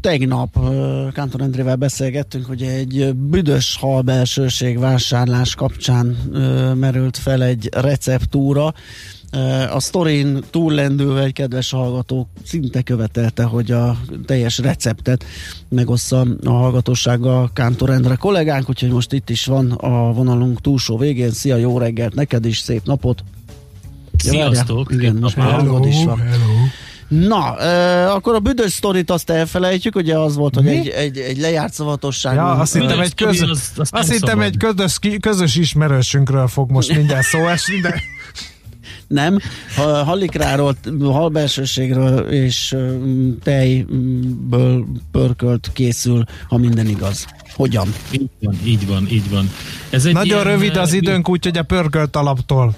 tegnap 0.00 0.58
Kántor 1.12 1.40
Endrével 1.40 1.76
beszélgettünk, 1.76 2.46
hogy 2.46 2.62
egy 2.62 3.14
büdös 3.14 3.76
halbelsőség 3.80 4.78
vásárlás 4.78 5.54
kapcsán 5.54 6.06
merült 6.74 7.16
fel 7.16 7.42
egy 7.42 7.68
receptúra. 7.72 8.74
A 9.70 9.80
sztorin 9.80 10.40
túllendülve 10.50 11.22
egy 11.22 11.32
kedves 11.32 11.70
hallgató 11.70 12.28
szinte 12.44 12.82
követelte, 12.82 13.42
hogy 13.42 13.70
a 13.70 13.96
teljes 14.26 14.58
receptet 14.58 15.24
megossza 15.68 16.26
a 16.44 16.50
hallgatósággal 16.50 17.50
Kántor 17.52 17.90
Endre 17.90 18.14
kollégánk, 18.14 18.68
úgyhogy 18.68 18.90
most 18.90 19.12
itt 19.12 19.30
is 19.30 19.46
van 19.46 19.70
a 19.70 20.12
vonalunk 20.12 20.60
túlsó 20.60 20.98
végén. 20.98 21.30
Szia, 21.30 21.56
jó 21.56 21.78
reggelt 21.78 22.14
neked 22.14 22.44
is, 22.44 22.58
szép 22.58 22.84
napot! 22.84 23.24
Sziasztok! 24.16 24.90
Ja, 24.90 24.96
Igen, 24.98 25.16
most 25.16 25.36
már 25.36 25.52
hangod 25.52 25.86
is 25.86 26.04
van. 26.04 26.18
Hello. 26.18 26.44
Na, 27.08 27.58
e, 27.58 28.12
akkor 28.12 28.34
a 28.34 28.38
büdös 28.38 28.72
sztorit 28.72 29.10
azt 29.10 29.30
elfelejtjük, 29.30 29.96
ugye 29.96 30.18
az 30.18 30.36
volt, 30.36 30.54
hogy 30.54 30.66
egy, 30.66 30.88
egy, 30.88 31.18
egy 31.18 31.38
lejárt 31.38 31.72
szavatosság. 31.72 32.34
Ja, 32.34 32.50
azt 32.50 32.72
hittem 32.72 33.00
egy, 33.00 33.14
köz, 33.14 33.42
az, 33.42 33.72
az 33.76 33.88
azt 33.92 34.12
hittem 34.12 34.40
egy 34.40 34.56
közös, 34.56 34.98
közös 35.20 35.56
ismerősünkről 35.56 36.48
fog 36.48 36.70
most 36.70 36.94
mindjárt 36.94 37.26
szó 37.26 37.46
esni, 37.48 37.80
de... 37.80 38.02
Nem, 39.12 39.38
ha 39.76 40.04
Halikráról, 40.04 40.76
halbelsőségről 41.00 42.18
és 42.18 42.76
tejből 43.42 44.86
pörkölt 45.10 45.70
készül, 45.72 46.24
ha 46.48 46.56
minden 46.56 46.86
igaz. 46.86 47.26
Hogyan? 47.54 47.94
Így 48.10 48.28
van, 48.40 48.56
így 48.64 48.86
van, 48.86 49.08
így 49.10 49.30
van. 49.30 49.50
Ez 49.90 50.04
egy 50.04 50.12
Nagyon 50.12 50.44
rövid 50.44 50.76
az 50.76 50.92
időnk, 50.92 51.28
úgyhogy 51.28 51.58
a 51.58 51.62
pörkölt 51.62 52.16
alaptól 52.16 52.76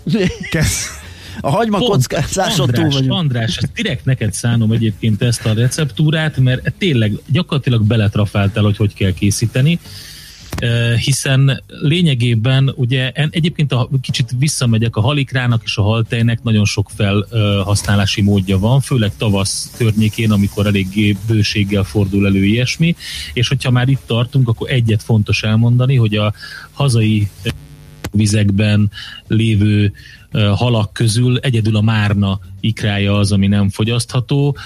kezd. 0.51 1.03
A 1.41 1.51
hagyma 1.51 1.79
kockázáson 1.79 2.71
túl 2.71 2.89
vagyunk. 2.91 3.13
András, 3.13 3.57
ezt 3.57 3.73
direkt 3.73 4.05
neked 4.05 4.33
szánom 4.33 4.73
egyébként 4.73 5.23
ezt 5.23 5.47
a 5.47 5.53
receptúrát, 5.53 6.39
mert 6.39 6.73
tényleg 6.79 7.13
gyakorlatilag 7.27 7.83
beletrafáltál, 7.83 8.65
hogy 8.65 8.77
hogy 8.77 8.95
kell 8.95 9.13
készíteni 9.13 9.79
hiszen 11.05 11.63
lényegében 11.67 12.73
ugye 12.77 13.11
egyébként 13.11 13.73
a, 13.73 13.89
kicsit 14.01 14.31
visszamegyek 14.39 14.97
a 14.97 15.01
halikrának 15.01 15.63
és 15.65 15.77
a 15.77 15.83
haltejnek 15.83 16.43
nagyon 16.43 16.65
sok 16.65 16.91
felhasználási 16.95 18.23
módja 18.23 18.59
van, 18.59 18.81
főleg 18.81 19.13
tavasz 19.17 19.71
környékén, 19.77 20.31
amikor 20.31 20.67
eléggé 20.67 21.17
bőséggel 21.27 21.83
fordul 21.83 22.27
elő 22.27 22.45
ilyesmi, 22.45 22.97
és 23.33 23.49
hogyha 23.49 23.71
már 23.71 23.89
itt 23.89 24.03
tartunk, 24.07 24.49
akkor 24.49 24.71
egyet 24.71 25.03
fontos 25.03 25.43
elmondani, 25.43 25.97
hogy 25.97 26.17
a 26.17 26.33
hazai 26.73 27.29
vizekben 28.15 28.91
lévő 29.27 29.93
halak 30.55 30.93
közül 30.93 31.39
egyedül 31.39 31.77
a 31.77 31.81
márna 31.81 32.39
ikrája 32.61 33.19
az, 33.19 33.33
ami 33.33 33.47
nem 33.47 33.69
fogyasztható, 33.69 34.57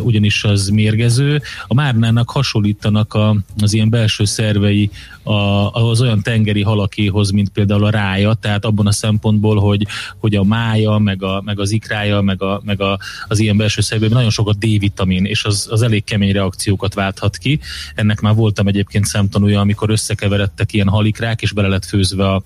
ugyanis 0.00 0.44
az 0.44 0.68
mérgező. 0.68 1.42
A 1.66 1.74
márnának 1.74 2.30
hasonlítanak 2.30 3.14
a, 3.14 3.36
az 3.60 3.72
ilyen 3.72 3.90
belső 3.90 4.24
szervei 4.24 4.90
a, 5.22 5.70
az 5.70 6.00
olyan 6.00 6.22
tengeri 6.22 6.62
halakéhoz, 6.62 7.30
mint 7.30 7.48
például 7.48 7.84
a 7.84 7.90
rája, 7.90 8.34
tehát 8.34 8.64
abban 8.64 8.86
a 8.86 8.92
szempontból, 8.92 9.60
hogy, 9.60 9.86
hogy 10.18 10.34
a 10.34 10.44
mája, 10.44 10.98
meg, 10.98 11.22
a, 11.22 11.42
meg 11.44 11.60
az 11.60 11.70
ikrája, 11.70 12.20
meg, 12.20 12.42
a, 12.42 12.60
meg 12.64 12.80
a, 12.80 12.98
az 13.28 13.38
ilyen 13.38 13.56
belső 13.56 13.80
szervei 13.80 14.08
nagyon 14.08 14.30
sok 14.30 14.48
a 14.48 14.52
D-vitamin, 14.52 15.24
és 15.24 15.44
az, 15.44 15.68
az 15.70 15.82
elég 15.82 16.04
kemény 16.04 16.32
reakciókat 16.32 16.94
válthat 16.94 17.36
ki. 17.36 17.60
Ennek 17.94 18.20
már 18.20 18.34
voltam 18.34 18.66
egyébként 18.66 19.04
szemtanúja, 19.04 19.60
amikor 19.60 19.90
összekeveredtek 19.90 20.72
ilyen 20.72 20.88
halikrák, 20.88 21.42
és 21.42 21.52
bele 21.52 21.68
lett 21.68 21.84
főzve 21.84 22.30
a 22.30 22.42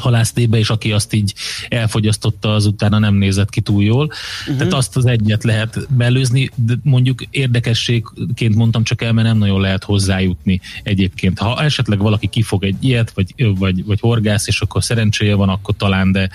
halásztébe, 0.00 0.58
és 0.58 0.70
aki 0.70 0.92
azt 0.92 1.12
így 1.12 1.34
elfogyasztotta, 1.68 2.54
az 2.54 2.66
utána 2.66 2.98
nem 2.98 3.14
nézett 3.14 3.50
ki 3.50 3.60
túl 3.60 3.82
jól. 3.82 4.04
Uh-huh. 4.04 4.56
Tehát 4.56 4.72
azt 4.72 4.96
az 4.96 5.06
egyet 5.06 5.44
lehet 5.44 5.86
belőzni, 5.96 6.50
de 6.54 6.74
mondjuk 6.82 7.22
érdekességként 7.30 8.54
mondtam 8.54 8.82
csak 8.84 9.02
el, 9.02 9.12
mert 9.12 9.26
nem 9.26 9.38
nagyon 9.38 9.60
lehet 9.60 9.84
hozzájutni 9.84 10.60
egyébként. 10.82 11.38
Ha 11.38 11.62
esetleg 11.62 11.98
valaki 11.98 12.26
kifog 12.26 12.64
egy 12.64 12.76
ilyet, 12.80 13.10
vagy, 13.10 13.34
vagy, 13.58 13.84
vagy 13.84 14.00
horgász, 14.00 14.46
és 14.46 14.60
akkor 14.60 14.84
szerencséje 14.84 15.34
van, 15.34 15.48
akkor 15.48 15.74
talán, 15.76 16.12
de, 16.12 16.30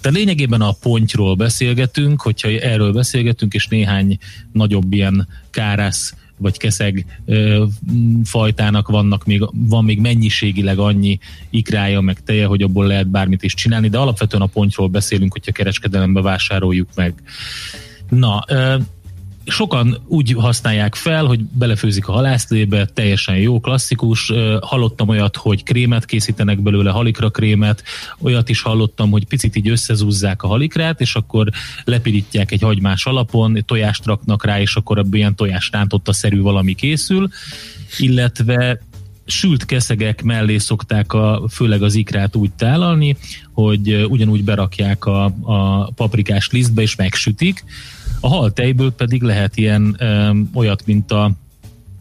de 0.00 0.10
lényegében 0.10 0.60
a 0.60 0.72
pontról 0.72 1.34
beszélgetünk, 1.34 2.22
hogyha 2.22 2.48
erről 2.48 2.92
beszélgetünk, 2.92 3.54
és 3.54 3.66
néhány 3.66 4.18
nagyobb 4.52 4.92
ilyen 4.92 5.28
kárász 5.50 6.14
vagy 6.38 6.56
keszeg 6.56 7.06
ö, 7.24 7.64
fajtának 8.24 8.88
vannak 8.88 9.24
még, 9.24 9.48
van 9.52 9.84
még 9.84 10.00
mennyiségileg 10.00 10.78
annyi 10.78 11.18
ikrája, 11.50 12.00
meg 12.00 12.22
teje, 12.24 12.46
hogy 12.46 12.62
abból 12.62 12.86
lehet 12.86 13.08
bármit 13.08 13.42
is 13.42 13.54
csinálni, 13.54 13.88
de 13.88 13.98
alapvetően 13.98 14.42
a 14.42 14.46
pontról 14.46 14.88
beszélünk, 14.88 15.32
hogyha 15.32 15.52
kereskedelembe 15.52 16.20
vásároljuk 16.20 16.88
meg. 16.94 17.14
Na, 18.08 18.44
ö, 18.48 18.76
sokan 19.48 19.98
úgy 20.06 20.32
használják 20.32 20.94
fel, 20.94 21.24
hogy 21.24 21.40
belefőzik 21.40 22.08
a 22.08 22.12
halászlébe, 22.12 22.86
teljesen 22.86 23.36
jó, 23.36 23.60
klasszikus. 23.60 24.32
Hallottam 24.60 25.08
olyat, 25.08 25.36
hogy 25.36 25.62
krémet 25.62 26.04
készítenek 26.04 26.60
belőle, 26.60 26.90
halikra 26.90 27.30
krémet, 27.30 27.82
olyat 28.18 28.48
is 28.48 28.62
hallottam, 28.62 29.10
hogy 29.10 29.26
picit 29.26 29.56
így 29.56 29.68
összezúzzák 29.68 30.42
a 30.42 30.46
halikrát, 30.46 31.00
és 31.00 31.14
akkor 31.14 31.48
lepirítják 31.84 32.52
egy 32.52 32.62
hagymás 32.62 33.06
alapon, 33.06 33.62
tojást 33.66 34.06
raknak 34.06 34.44
rá, 34.44 34.60
és 34.60 34.76
akkor 34.76 34.98
ebből 34.98 35.14
ilyen 35.14 35.34
tojás 35.34 35.70
a 36.04 36.12
szerű 36.12 36.40
valami 36.40 36.74
készül, 36.74 37.28
illetve 37.98 38.80
sült 39.26 39.64
keszegek 39.64 40.22
mellé 40.22 40.58
szokták 40.58 41.12
a, 41.12 41.42
főleg 41.50 41.82
az 41.82 41.94
ikrát 41.94 42.36
úgy 42.36 42.50
tálalni, 42.50 43.16
hogy 43.52 44.06
ugyanúgy 44.08 44.44
berakják 44.44 45.04
a, 45.04 45.24
a 45.42 45.90
paprikás 45.90 46.50
lisztbe 46.50 46.82
és 46.82 46.96
megsütik, 46.96 47.64
a 48.20 48.28
haltejből 48.28 48.92
pedig 48.92 49.22
lehet 49.22 49.56
ilyen 49.56 49.96
ö, 49.98 50.30
olyat, 50.54 50.86
mint 50.86 51.12
a, 51.12 51.30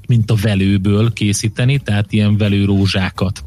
mint 0.08 0.32
a 0.32 0.36
velőből 0.42 1.14
készíteni, 1.14 1.78
tehát 1.78 2.12
ilyen 2.14 2.38
velőrózsákat. 2.38 3.44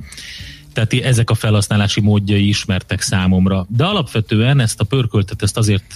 Tehát 0.72 0.92
ezek 0.92 1.30
a 1.30 1.34
felhasználási 1.34 2.00
módjai 2.00 2.48
ismertek 2.48 3.00
számomra. 3.00 3.66
De 3.68 3.84
alapvetően 3.84 4.60
ezt 4.60 4.80
a 4.80 4.84
pörköltet 4.84 5.42
ezt 5.42 5.56
azért 5.56 5.94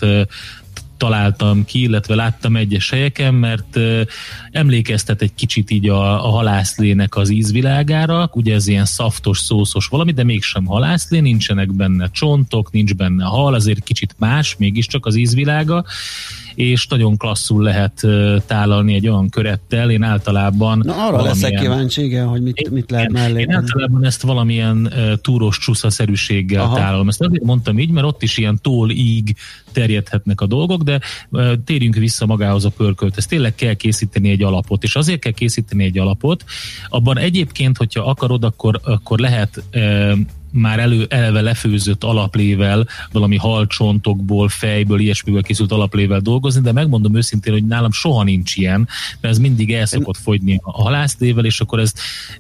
találtam 0.97 1.65
ki, 1.65 1.81
illetve 1.81 2.15
láttam 2.15 2.57
egyes 2.57 2.91
helyeken, 2.91 3.35
mert 3.35 3.79
emlékeztet 4.51 5.23
egy 5.23 5.35
kicsit 5.35 5.71
így 5.71 5.89
a, 5.89 6.27
a 6.27 6.29
halászlének 6.29 7.17
az 7.17 7.31
ízvilágára, 7.31 8.31
ugye 8.33 8.55
ez 8.55 8.67
ilyen 8.67 8.85
szaftos, 8.85 9.39
szószos 9.39 9.87
valami, 9.87 10.13
de 10.13 10.25
mégsem 10.25 10.65
halászlé, 10.65 11.21
nincsenek 11.21 11.73
benne 11.73 12.09
csontok, 12.11 12.71
nincs 12.73 12.95
benne 12.95 13.25
hal, 13.25 13.55
azért 13.55 13.83
kicsit 13.85 14.15
más, 14.19 14.57
mégiscsak 14.57 15.07
az 15.07 15.15
ízvilága, 15.15 15.85
és 16.55 16.87
nagyon 16.87 17.17
klasszul 17.17 17.63
lehet 17.63 18.07
tálalni 18.47 18.95
egy 18.95 19.09
olyan 19.09 19.29
körettel. 19.29 19.91
Én 19.91 20.03
általában... 20.03 20.83
Na 20.85 20.93
arra 20.93 21.11
valamilyen... 21.11 21.35
leszek 21.35 21.61
kíváncsi, 21.61 22.05
igen, 22.05 22.27
hogy 22.27 22.43
mit, 22.43 22.71
mit 22.71 22.91
lehet 22.91 23.13
mellé. 23.13 23.41
Én 23.41 23.51
általában 23.51 24.05
ezt 24.05 24.23
valamilyen 24.23 24.93
túros 25.23 25.59
csúszaszerűséggel 25.59 26.63
Aha. 26.63 26.77
tálalom. 26.77 27.09
Ezt 27.09 27.21
azért 27.21 27.45
mondtam 27.45 27.79
így, 27.79 27.91
mert 27.91 28.07
ott 28.07 28.23
is 28.23 28.37
ilyen 28.37 28.59
tól, 28.63 28.91
íg 28.91 29.37
terjedhetnek 29.73 30.41
a 30.41 30.47
dolgok, 30.47 30.83
de 30.83 31.01
térjünk 31.65 31.95
vissza 31.95 32.27
magához 32.27 32.65
a 32.65 32.71
pörkölt. 32.71 33.17
Ezt 33.17 33.29
tényleg 33.29 33.55
kell 33.55 33.75
készíteni 33.75 34.31
egy 34.31 34.43
alapot, 34.43 34.83
és 34.83 34.97
azért 34.97 35.21
kell 35.21 35.33
készíteni 35.33 35.85
egy 35.85 35.99
alapot. 35.99 36.45
Abban 36.89 37.19
egyébként, 37.19 37.77
hogyha 37.77 38.03
akarod, 38.03 38.45
akkor, 38.45 38.81
akkor 38.85 39.19
lehet 39.19 39.63
már 40.55 40.79
elő, 40.79 41.07
eleve 41.09 41.41
lefőzött 41.41 42.05
alaplével, 42.05 42.87
valami 43.13 43.37
halcsontokból, 43.37 44.49
fejből, 44.49 45.01
ilyesmiből 45.01 45.43
készült 45.43 45.73
alaplével 45.73 46.21
dolgozni, 46.21 46.61
de 46.61 46.73
megmondom 46.73 47.17
őszintén, 47.17 47.53
hogy 47.53 47.65
nálam 47.65 47.93
soha 47.93 48.23
nincs 48.23 48.57
ilyen, 48.57 48.89
mert 49.21 49.35
ez 49.35 49.41
mindig 49.41 49.73
el 49.73 49.87
szokott 49.87 50.17
fogyni 50.17 50.61
a 50.63 50.83
halászlével, 50.83 51.45
és 51.45 51.61
akkor 51.61 51.79
ez 51.79 51.93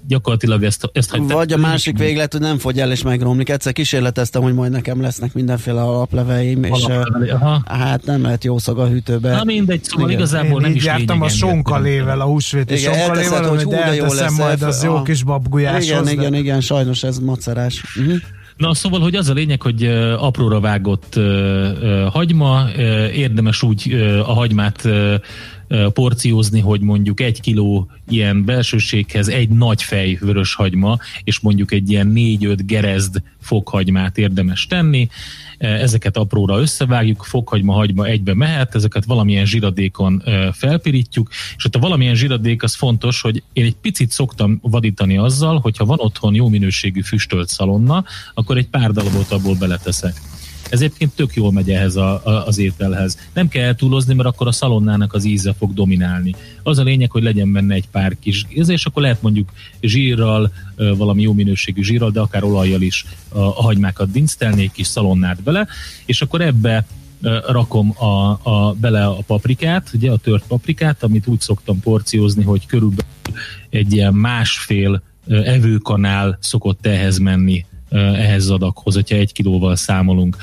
gyakorlatilag 0.06 0.62
ezt, 0.62 0.90
ezt 0.92 1.10
hagyta. 1.10 1.34
Vagy 1.34 1.52
a 1.52 1.56
másik 1.56 1.98
véglet, 1.98 2.32
hogy 2.32 2.40
nem 2.40 2.58
fogy 2.58 2.80
el 2.80 2.90
és 2.90 3.02
megromlik. 3.02 3.48
Egyszer 3.48 3.72
kísérleteztem, 3.72 4.42
hogy 4.42 4.54
majd 4.54 4.70
nekem 4.70 5.00
lesznek 5.00 5.34
mindenféle 5.34 5.82
alapleveim, 5.82 6.64
és 6.64 6.84
aha. 7.30 7.62
hát 7.66 8.04
nem 8.04 8.22
lehet 8.22 8.44
jó 8.44 8.58
szag 8.58 8.78
a 8.78 8.88
hűtőbe. 8.88 9.36
Na 9.36 9.44
mindegy, 9.44 9.84
szóval 9.84 10.08
igen. 10.08 10.20
igazából 10.20 10.60
Én 10.60 10.66
nem 10.66 10.74
is 10.74 10.84
jártam 10.84 11.22
a 11.22 11.28
sonkalével, 11.28 12.20
a 12.20 12.24
húsvéti 12.24 12.76
sonkalével, 12.76 13.48
hogy 13.48 13.64
de 13.64 13.82
elteszem 13.82 14.34
majd 14.34 14.62
az 14.62 14.82
jó 14.82 15.02
kis 15.02 15.22
babgulyáshoz. 15.22 15.84
Igen, 15.84 16.08
igen, 16.08 16.34
igen, 16.34 16.60
sajnos 16.60 17.02
ez 17.02 17.18
macerás. 17.18 17.82
Uh-huh. 18.06 18.22
Na 18.56 18.74
szóval, 18.74 19.00
hogy 19.00 19.14
az 19.14 19.28
a 19.28 19.32
lényeg, 19.32 19.62
hogy 19.62 19.84
apróra 20.18 20.60
vágott 20.60 21.20
hagyma, 22.12 22.68
érdemes 23.12 23.62
úgy 23.62 23.92
a 24.26 24.32
hagymát 24.32 24.88
porciózni, 25.92 26.60
hogy 26.60 26.80
mondjuk 26.80 27.20
egy 27.20 27.40
kiló 27.40 27.90
ilyen 28.08 28.44
belsőséghez 28.44 29.28
egy 29.28 29.48
nagy 29.48 29.82
fej 29.82 30.18
vöröshagyma, 30.20 30.98
és 31.24 31.40
mondjuk 31.40 31.72
egy 31.72 31.90
ilyen 31.90 32.06
négy-öt 32.06 32.66
gerezd 32.66 33.22
fokhagymát 33.40 34.18
érdemes 34.18 34.66
tenni. 34.66 35.08
Ezeket 35.58 36.16
apróra 36.16 36.60
összevágjuk, 36.60 37.24
fokhagyma, 37.24 37.72
hagyma 37.72 38.06
egybe 38.06 38.34
mehet, 38.34 38.74
ezeket 38.74 39.04
valamilyen 39.04 39.46
zsiradékon 39.46 40.22
felpirítjuk, 40.52 41.28
és 41.56 41.64
ott 41.64 41.74
a 41.74 41.78
valamilyen 41.78 42.14
zsiradék 42.14 42.62
az 42.62 42.74
fontos, 42.74 43.20
hogy 43.20 43.42
én 43.52 43.64
egy 43.64 43.76
picit 43.76 44.10
szoktam 44.10 44.58
vadítani 44.62 45.16
azzal, 45.16 45.58
hogyha 45.58 45.84
van 45.84 45.98
otthon 46.00 46.34
jó 46.34 46.48
minőségű 46.48 47.00
füstölt 47.00 47.48
szalonna, 47.48 48.04
akkor 48.34 48.56
egy 48.56 48.68
pár 48.68 48.90
darabot 48.90 49.30
abból 49.30 49.54
beleteszek 49.54 50.14
ez 50.70 50.80
egyébként 50.80 51.14
tök 51.14 51.34
jól 51.34 51.52
megy 51.52 51.70
ehhez 51.70 51.96
a, 51.96 52.20
a, 52.24 52.46
az 52.46 52.58
ételhez. 52.58 53.18
Nem 53.32 53.48
kell 53.48 53.64
eltúlozni, 53.64 54.14
mert 54.14 54.28
akkor 54.28 54.46
a 54.46 54.52
szalonnának 54.52 55.12
az 55.12 55.24
íze 55.24 55.54
fog 55.58 55.74
dominálni. 55.74 56.34
Az 56.62 56.78
a 56.78 56.82
lényeg, 56.82 57.10
hogy 57.10 57.22
legyen 57.22 57.52
benne 57.52 57.74
egy 57.74 57.88
pár 57.88 58.16
kis 58.20 58.46
íze, 58.54 58.72
és 58.72 58.86
akkor 58.86 59.02
lehet 59.02 59.22
mondjuk 59.22 59.52
zsírral, 59.80 60.52
valami 60.76 61.22
jó 61.22 61.32
minőségű 61.32 61.82
zsírral, 61.82 62.10
de 62.10 62.20
akár 62.20 62.44
olajjal 62.44 62.82
is 62.82 63.04
a, 63.28 63.38
a 63.38 63.62
hagymákat 63.62 64.10
dinctelni, 64.10 64.70
kis 64.72 64.86
szalonnát 64.86 65.42
bele, 65.42 65.66
és 66.06 66.22
akkor 66.22 66.40
ebbe 66.40 66.86
rakom 67.46 67.94
a, 67.98 68.38
a, 68.42 68.74
bele 68.80 69.06
a 69.06 69.18
paprikát, 69.26 69.90
ugye 69.94 70.10
a 70.10 70.16
tört 70.16 70.46
paprikát, 70.46 71.02
amit 71.02 71.26
úgy 71.26 71.40
szoktam 71.40 71.80
porciózni, 71.80 72.42
hogy 72.42 72.66
körülbelül 72.66 73.12
egy 73.70 73.92
ilyen 73.92 74.14
másfél 74.14 75.02
evőkanál 75.28 76.38
szokott 76.40 76.86
ehhez 76.86 77.18
menni 77.18 77.64
ehhez 77.90 78.42
az 78.42 78.50
adaghoz, 78.50 78.94
hogyha 78.94 79.16
egy 79.16 79.32
kilóval 79.32 79.76
számolunk. 79.76 80.36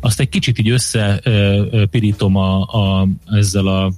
Azt 0.00 0.20
egy 0.20 0.28
kicsit 0.28 0.58
így 0.58 0.70
összepirítom 0.70 2.36
a, 2.36 2.60
a, 2.62 3.08
ezzel 3.26 3.66
a 3.66 3.92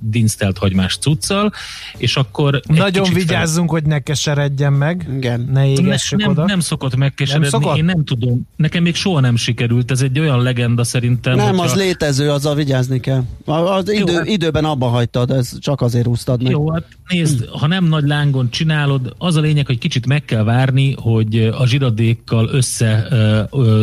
dinsztelt 0.00 0.58
hagymás 0.58 0.96
cuccal, 0.96 1.52
és 1.96 2.16
akkor... 2.16 2.60
Nagyon 2.66 3.12
vigyázzunk, 3.12 3.70
fel... 3.70 3.80
hogy 3.80 3.88
ne 3.88 3.98
keseredjen 3.98 4.72
meg, 4.72 5.08
Igen. 5.16 5.48
ne 5.52 5.68
égessük 5.68 6.18
ne, 6.18 6.24
nem, 6.24 6.32
oda. 6.32 6.44
Nem 6.44 6.60
szokott 6.60 6.96
megkeseredni, 6.96 7.48
nem 7.50 7.60
szokott? 7.60 7.76
én 7.76 7.84
nem 7.84 8.04
tudom. 8.04 8.40
Nekem 8.56 8.82
még 8.82 8.94
soha 8.94 9.20
nem 9.20 9.36
sikerült, 9.36 9.90
ez 9.90 10.02
egy 10.02 10.18
olyan 10.18 10.42
legenda 10.42 10.84
szerintem. 10.84 11.36
Nem, 11.36 11.48
hogyha... 11.48 11.62
az 11.62 11.74
létező, 11.74 12.30
azzal 12.30 12.54
vigyázni 12.54 13.00
kell. 13.00 13.24
Az 13.44 13.92
idő, 13.92 14.12
hát... 14.12 14.26
időben 14.26 14.64
abba 14.64 14.86
hagytad, 14.86 15.30
ez 15.30 15.58
csak 15.58 15.80
azért 15.80 16.06
úsztad 16.06 16.42
meg. 16.42 16.52
Jó, 16.52 16.72
hát 16.72 16.84
nézd, 17.08 17.48
ha 17.48 17.66
nem 17.66 17.84
nagy 17.84 18.04
lángon 18.06 18.50
csinálod, 18.50 19.14
az 19.18 19.36
a 19.36 19.40
lényeg, 19.40 19.66
hogy 19.66 19.78
kicsit 19.78 20.06
meg 20.06 20.24
kell 20.24 20.42
várni, 20.42 20.94
hogy 20.98 21.50
a 21.58 21.66
zsiradékkal 21.66 22.48
össze 22.48 23.08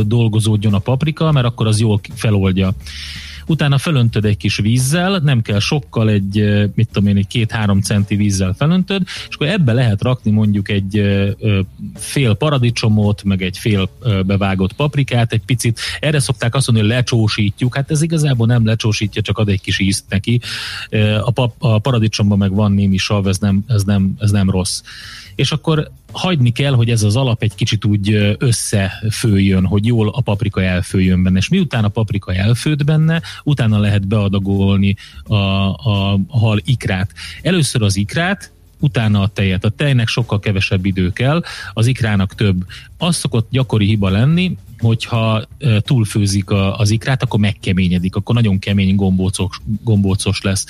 dolgozódjon 0.06 0.74
a 0.74 0.80
paprika, 0.80 1.32
mert 1.32 1.46
akkor 1.46 1.68
az 1.68 1.80
jól 1.80 2.00
feloldja 2.16 2.74
utána 3.48 3.78
felöntöd 3.78 4.26
egy 4.26 4.38
kis 4.38 4.58
vízzel, 4.58 5.20
nem 5.24 5.42
kell 5.42 5.60
sokkal, 5.60 6.10
egy, 6.10 6.44
mit 6.76 6.90
tudom 6.92 7.10
én, 7.10 7.18
egy 7.18 7.28
két-három 7.28 7.82
centi 7.82 8.16
vízzel 8.16 8.54
felöntöd, 8.58 9.02
és 9.30 9.36
akkor 9.36 9.48
ebbe 9.48 9.74
lehet 9.74 10.02
rakni 10.02 10.32
mondjuk 10.32 10.70
egy 10.70 11.02
fél 11.96 12.34
paradicsomot, 12.34 13.24
meg 13.24 13.42
egy 13.42 13.58
fél 13.58 13.90
bevágott 14.26 14.74
paprikát, 14.74 15.34
egy 15.34 15.46
picit. 15.46 15.80
Erre 16.00 16.20
szokták 16.20 16.56
azt 16.56 16.68
mondani, 16.68 16.88
hogy 16.88 16.98
lecsósítjuk, 16.98 17.76
hát 17.76 17.92
ez 17.92 18.02
igazából 18.02 18.48
nem 18.48 18.66
lecsósítja, 18.66 19.22
csak 19.22 19.38
ad 19.38 19.50
egy 19.50 19.62
kis 19.62 19.80
ízt 19.80 20.06
neki. 20.10 20.42
A, 21.22 21.32
pap, 21.32 21.56
a 21.58 21.80
paradicsomban 21.80 22.38
meg 22.38 22.54
van 22.54 22.72
némi 22.72 22.98
sav, 22.98 23.28
ez 23.28 23.38
nem, 23.38 23.64
ez 23.68 23.84
nem, 23.84 24.16
ez 24.20 24.32
nem 24.32 24.50
rossz 24.50 24.82
és 25.38 25.52
akkor 25.52 25.92
hagyni 26.12 26.52
kell, 26.52 26.74
hogy 26.74 26.90
ez 26.90 27.04
az 27.04 27.16
alap 27.16 27.42
egy 27.44 27.56
kicsit 27.56 27.86
úgy 27.86 28.36
összefőjön, 28.38 29.66
hogy 29.66 29.86
jól 29.86 30.10
a 30.10 30.22
paprika 30.22 30.62
elfőjön 30.62 31.24
benne, 31.24 31.38
és 31.38 31.50
miután 31.50 31.84
a 31.84 31.90
paprika 31.90 32.34
elfőd 32.34 32.84
benne, 32.84 33.22
utána 33.44 33.80
lehet 33.80 34.08
beadagolni 34.08 34.96
a, 35.24 35.36
a, 35.36 36.20
hal 36.28 36.62
ikrát. 36.66 37.12
Először 37.42 37.82
az 37.82 37.96
ikrát, 37.96 38.52
utána 38.80 39.22
a 39.22 39.28
tejet. 39.28 39.64
A 39.64 39.70
tejnek 39.70 40.08
sokkal 40.08 40.40
kevesebb 40.40 40.86
idő 40.86 41.12
kell, 41.12 41.44
az 41.74 41.88
ikrának 41.88 42.36
több. 42.36 42.66
Az 42.98 43.16
szokott 43.16 43.48
gyakori 43.50 43.86
hiba 43.86 44.10
lenni, 44.10 44.58
hogyha 44.80 45.44
túlfőzik 45.80 46.50
az 46.78 46.90
ikrát, 46.90 47.24
akkor 47.24 47.40
megkeményedik, 47.40 48.16
akkor 48.16 48.36
nagyon 48.36 48.60
kemény 48.60 48.96
gombócos, 48.96 49.60
gombócos 49.84 50.42
lesz. 50.42 50.66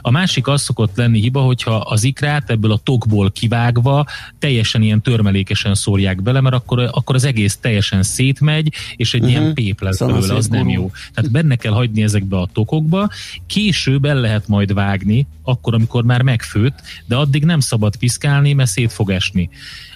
A 0.00 0.10
másik 0.10 0.46
az 0.46 0.62
szokott 0.62 0.96
lenni 0.96 1.20
hiba, 1.20 1.40
hogyha 1.40 1.76
az 1.76 2.04
ikrát 2.04 2.50
ebből 2.50 2.72
a 2.72 2.78
tokból 2.82 3.30
kivágva 3.30 4.06
teljesen 4.38 4.82
ilyen 4.82 5.02
törmelékesen 5.02 5.74
szórják 5.74 6.22
bele, 6.22 6.40
mert 6.40 6.54
akkor, 6.54 6.90
akkor 6.92 7.14
az 7.14 7.24
egész 7.24 7.56
teljesen 7.56 8.02
szétmegy, 8.02 8.72
és 8.96 9.14
egy 9.14 9.20
uh-huh. 9.20 9.34
ilyen 9.34 9.44
mhm. 9.44 9.54
pép 9.54 9.80
lesz 9.80 9.96
szóval 9.96 10.14
belőle, 10.14 10.34
az 10.34 10.46
nem 10.46 10.68
jó. 10.68 10.90
Tehát 11.14 11.30
benne 11.30 11.56
kell 11.56 11.72
hagyni 11.72 12.02
ezekbe 12.02 12.36
a 12.36 12.48
tokokba, 12.52 13.08
később 13.46 14.04
el 14.04 14.20
lehet 14.20 14.48
majd 14.48 14.74
vágni, 14.74 15.26
akkor, 15.42 15.74
amikor 15.74 16.04
már 16.04 16.22
megfőtt, 16.22 16.80
de 17.06 17.16
addig 17.16 17.44
nem 17.44 17.60
szabad 17.60 17.96
piszkálni, 17.96 18.52
mert 18.52 18.70
szét 18.70 18.92
fog 18.92 19.10
esni. 19.10 19.48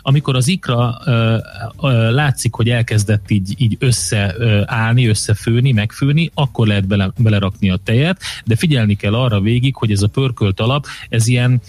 Amikor 0.02 0.36
az 0.36 0.48
ikra 0.48 1.00
ö, 1.04 1.36
ö, 1.80 2.10
látszik, 2.14 2.54
hogy 2.54 2.68
elkezdett 2.68 3.30
így, 3.30 3.51
így 3.59 3.76
összeállni, 3.78 5.07
összefőni, 5.07 5.72
megfőni, 5.72 6.30
akkor 6.34 6.66
lehet 6.66 6.86
bele, 6.86 7.12
belerakni 7.16 7.70
a 7.70 7.78
tejet, 7.84 8.20
de 8.44 8.57
figyelni 8.57 8.94
kell 8.94 9.14
arra 9.14 9.40
végig, 9.40 9.76
hogy 9.76 9.90
ez 9.90 10.03
a 10.03 10.09
pörkölt 10.09 10.61
alap, 10.61 10.86
ez 11.09 11.26
ilyen 11.26 11.61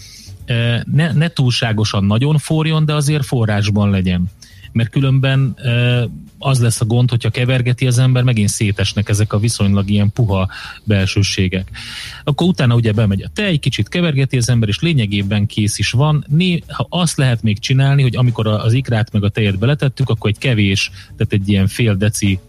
ne, 0.86 1.12
ne 1.14 1.28
túlságosan 1.28 2.04
nagyon 2.04 2.38
forjon, 2.38 2.86
de 2.86 2.94
azért 2.94 3.26
forrásban 3.26 3.90
legyen 3.90 4.32
mert 4.74 4.90
különben 4.90 5.56
az 6.38 6.62
lesz 6.62 6.82
a 6.82 6.86
gond, 6.86 7.10
hogyha 7.10 7.30
kevergeti 7.30 7.88
az 7.88 7.98
ember, 7.98 8.24
megint 8.24 8.50
szétesnek 8.50 9.10
ezek 9.10 9.34
a 9.34 9.40
viszonylag 9.40 9.90
ilyen 9.90 10.12
puha 10.12 10.50
belsőségek. 10.84 11.70
Akkor 12.24 12.48
utána 12.48 12.76
ugye 12.76 12.92
bemegy 12.92 13.22
a 13.22 13.30
tej, 13.34 13.58
kicsit 13.58 13.90
kevergeti 13.90 14.38
az 14.38 14.50
ember, 14.50 14.70
és 14.70 14.80
lényegében 14.80 15.46
kész 15.46 15.78
is 15.78 15.92
van. 15.92 16.26
Né, 16.30 16.64
ha 16.68 16.88
azt 16.90 17.18
lehet 17.18 17.44
még 17.44 17.60
csinálni, 17.60 18.02
hogy 18.02 18.16
amikor 18.16 18.48
az 18.48 18.74
ikrát 18.74 19.12
meg 19.12 19.24
a 19.24 19.30
tejet 19.30 19.60
beletettük, 19.60 20.10
akkor 20.10 20.30
egy 20.30 20.38
kevés, 20.38 20.92
tehát 21.18 21.34
egy 21.34 21.50
ilyen 21.50 21.68
fél 21.68 21.96
deci 21.96 22.40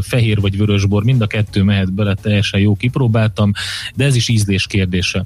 fehér 0.00 0.40
vagy 0.40 0.56
vörösbor, 0.56 1.04
mind 1.04 1.22
a 1.22 1.26
kettő 1.26 1.62
mehet 1.62 1.92
bele, 1.92 2.14
teljesen 2.14 2.60
jó 2.60 2.74
kipróbáltam, 2.74 3.52
de 3.94 4.04
ez 4.04 4.14
is 4.14 4.28
ízlés 4.28 4.66
kérdése. 4.66 5.24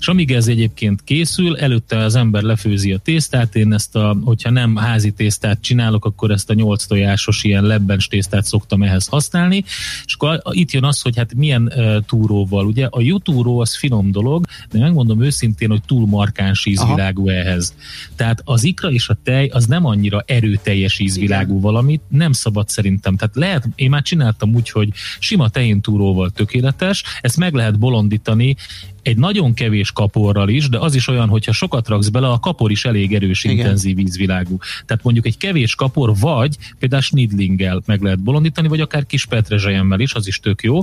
És 0.00 0.08
amíg 0.08 0.32
ez 0.32 0.48
egyébként 0.48 1.04
készül, 1.04 1.56
előtte 1.56 1.96
az 1.96 2.14
ember 2.14 2.42
lefőzi 2.42 2.92
a 2.92 2.98
tésztát, 2.98 3.56
én 3.56 3.72
ezt 3.72 3.96
a, 3.96 4.16
hogyha 4.24 4.50
nem 4.50 4.76
házi 4.76 5.10
tésztát 5.10 5.60
csinálok, 5.60 6.04
akkor 6.04 6.30
ezt 6.30 6.50
a 6.50 6.54
nyolc 6.54 6.84
tojásos 6.84 7.44
ilyen 7.44 7.64
lebbens 7.64 8.06
tésztát 8.06 8.44
szoktam 8.44 8.82
ehhez 8.82 9.06
használni, 9.06 9.64
és 10.04 10.14
akkor 10.14 10.42
itt 10.50 10.70
jön 10.70 10.84
az, 10.84 11.00
hogy 11.00 11.16
hát 11.16 11.34
milyen 11.34 11.62
uh, 11.62 11.96
túróval, 12.06 12.66
ugye 12.66 12.86
a 12.90 13.00
jutúró 13.00 13.60
az 13.60 13.76
finom 13.76 14.10
dolog, 14.10 14.46
de 14.70 14.78
megmondom 14.78 15.22
őszintén, 15.22 15.68
hogy 15.70 15.82
túl 15.86 16.06
markáns 16.06 16.66
ízvilágú 16.66 17.28
Aha. 17.28 17.38
ehhez. 17.38 17.74
Tehát 18.16 18.42
az 18.44 18.64
ikra 18.64 18.90
és 18.90 19.08
a 19.08 19.16
tej 19.24 19.46
az 19.46 19.66
nem 19.66 19.86
annyira 19.86 20.22
erőteljes 20.26 20.98
ízvilágú 20.98 21.50
Igen. 21.50 21.60
valamit, 21.60 22.02
nem 22.08 22.32
szabad 22.32 22.68
szerintem. 22.68 23.16
Tehát 23.16 23.36
lehet, 23.36 23.68
én 23.74 23.90
már 23.90 24.02
csináltam 24.02 24.54
úgy, 24.54 24.70
hogy 24.70 24.88
sima 25.18 25.48
tején 25.48 25.80
túróval 25.80 26.30
tökéletes, 26.30 27.04
ezt 27.20 27.36
meg 27.36 27.54
lehet 27.54 27.78
bolondítani 27.78 28.56
egy 29.02 29.16
nagyon 29.16 29.54
kevés 29.54 29.92
kaporral 29.92 30.48
is, 30.48 30.68
de 30.68 30.78
az 30.78 30.94
is 30.94 31.08
olyan, 31.08 31.28
hogyha 31.28 31.52
sokat 31.52 31.88
raksz 31.88 32.08
bele, 32.08 32.28
a 32.28 32.38
kapor 32.38 32.70
is 32.70 32.84
elég 32.84 33.14
erős, 33.14 33.44
Igen. 33.44 33.56
intenzív 33.56 33.96
vízvilágú. 33.96 34.58
Tehát 34.86 35.04
mondjuk 35.04 35.26
egy 35.26 35.36
kevés 35.36 35.74
kapor, 35.74 36.12
vagy 36.18 36.56
például 36.78 37.02
snidlinggel 37.02 37.82
meg 37.86 38.02
lehet 38.02 38.22
bolondítani, 38.22 38.68
vagy 38.68 38.80
akár 38.80 39.06
kis 39.06 39.26
petrezselyemmel 39.26 40.00
is, 40.00 40.14
az 40.14 40.26
is 40.26 40.40
tök 40.40 40.62
jó, 40.62 40.80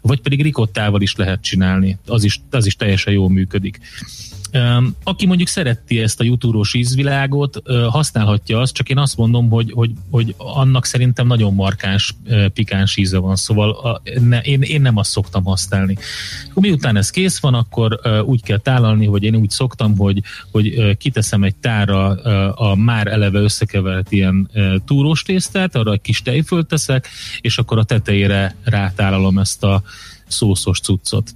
vagy 0.00 0.20
pedig 0.20 0.42
rikottával 0.42 1.00
is 1.00 1.16
lehet 1.16 1.42
csinálni, 1.42 1.98
az 2.06 2.24
is, 2.24 2.40
az 2.50 2.66
is 2.66 2.76
teljesen 2.76 3.12
jól 3.12 3.30
működik. 3.30 3.80
Aki 5.02 5.26
mondjuk 5.26 5.48
szereti 5.48 6.00
ezt 6.00 6.20
a 6.20 6.24
jutúrós 6.24 6.74
ízvilágot, 6.74 7.62
használhatja 7.88 8.60
azt, 8.60 8.74
csak 8.74 8.88
én 8.88 8.98
azt 8.98 9.16
mondom, 9.16 9.48
hogy, 9.48 9.72
hogy, 9.72 9.90
hogy 10.10 10.34
annak 10.36 10.84
szerintem 10.84 11.26
nagyon 11.26 11.54
markáns, 11.54 12.14
pikáns 12.52 12.96
íze 12.96 13.18
van, 13.18 13.36
szóval 13.36 13.70
a, 13.70 14.02
ne, 14.20 14.40
én, 14.40 14.62
én 14.62 14.80
nem 14.80 14.96
azt 14.96 15.10
szoktam 15.10 15.44
használni. 15.44 15.96
Miután 16.54 16.96
ez 16.96 17.10
kész 17.10 17.38
van, 17.38 17.54
akkor 17.54 18.00
úgy 18.24 18.42
kell 18.42 18.58
tálalni, 18.58 19.06
hogy 19.06 19.22
én 19.22 19.36
úgy 19.36 19.50
szoktam, 19.50 19.96
hogy, 19.96 20.22
hogy 20.50 20.96
kiteszem 20.96 21.42
egy 21.42 21.56
tára 21.56 22.08
a 22.50 22.74
már 22.74 23.06
eleve 23.06 23.38
összekevert 23.38 24.12
ilyen 24.12 24.50
túrós 24.84 25.22
tésztát, 25.22 25.76
arra 25.76 25.92
egy 25.92 26.00
kis 26.00 26.22
tejfölt 26.22 26.66
teszek, 26.66 27.08
és 27.40 27.58
akkor 27.58 27.78
a 27.78 27.84
tetejére 27.84 28.56
rátálalom 28.64 29.38
ezt 29.38 29.64
a 29.64 29.82
szószos 30.26 30.80
cuccot. 30.80 31.34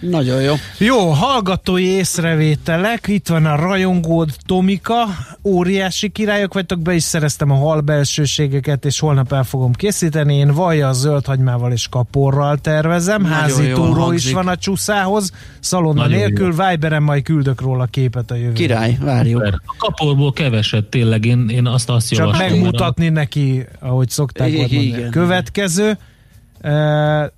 Nagyon 0.00 0.42
jó. 0.42 0.54
Jó, 0.78 1.10
hallgatói 1.10 1.84
észrevételek. 1.84 3.06
Itt 3.06 3.28
van 3.28 3.46
a 3.46 3.56
rajongód 3.56 4.30
Tomika. 4.46 5.04
Óriási 5.44 6.08
királyok 6.08 6.54
vagytok, 6.54 6.80
be 6.80 6.94
is 6.94 7.02
szereztem 7.02 7.50
a 7.50 7.54
hal 7.54 7.80
belsőségeket, 7.80 8.84
és 8.84 8.98
holnap 8.98 9.32
el 9.32 9.44
fogom 9.44 9.72
készíteni. 9.72 10.34
Én 10.34 10.54
vaja, 10.54 10.92
zöldhagymával 10.92 11.72
és 11.72 11.88
kaporral 11.88 12.58
tervezem. 12.58 13.22
Nagyon 13.22 13.34
Házi 13.34 13.72
túró 13.72 14.12
is 14.12 14.32
van 14.32 14.48
a 14.48 14.56
csúszához. 14.56 15.32
Szalonna 15.60 16.00
Nagyon 16.00 16.18
nélkül. 16.18 16.54
Jó. 16.56 16.66
Viberen 16.68 17.02
majd 17.02 17.22
küldök 17.22 17.60
róla 17.60 17.84
képet 17.84 18.30
a 18.30 18.34
jövőben. 18.34 18.54
Király, 18.54 18.98
várjuk. 19.00 19.42
A 19.42 19.74
kaporból 19.78 20.32
keveset 20.32 20.84
tényleg, 20.84 21.24
én, 21.24 21.48
én 21.48 21.66
azt 21.66 21.90
azt 21.90 22.14
Csak 22.14 22.38
megmutatni 22.38 23.08
neki, 23.08 23.66
ahogy 23.80 24.08
szokták 24.08 24.52
mondani. 24.52 25.08
Következő 25.10 25.98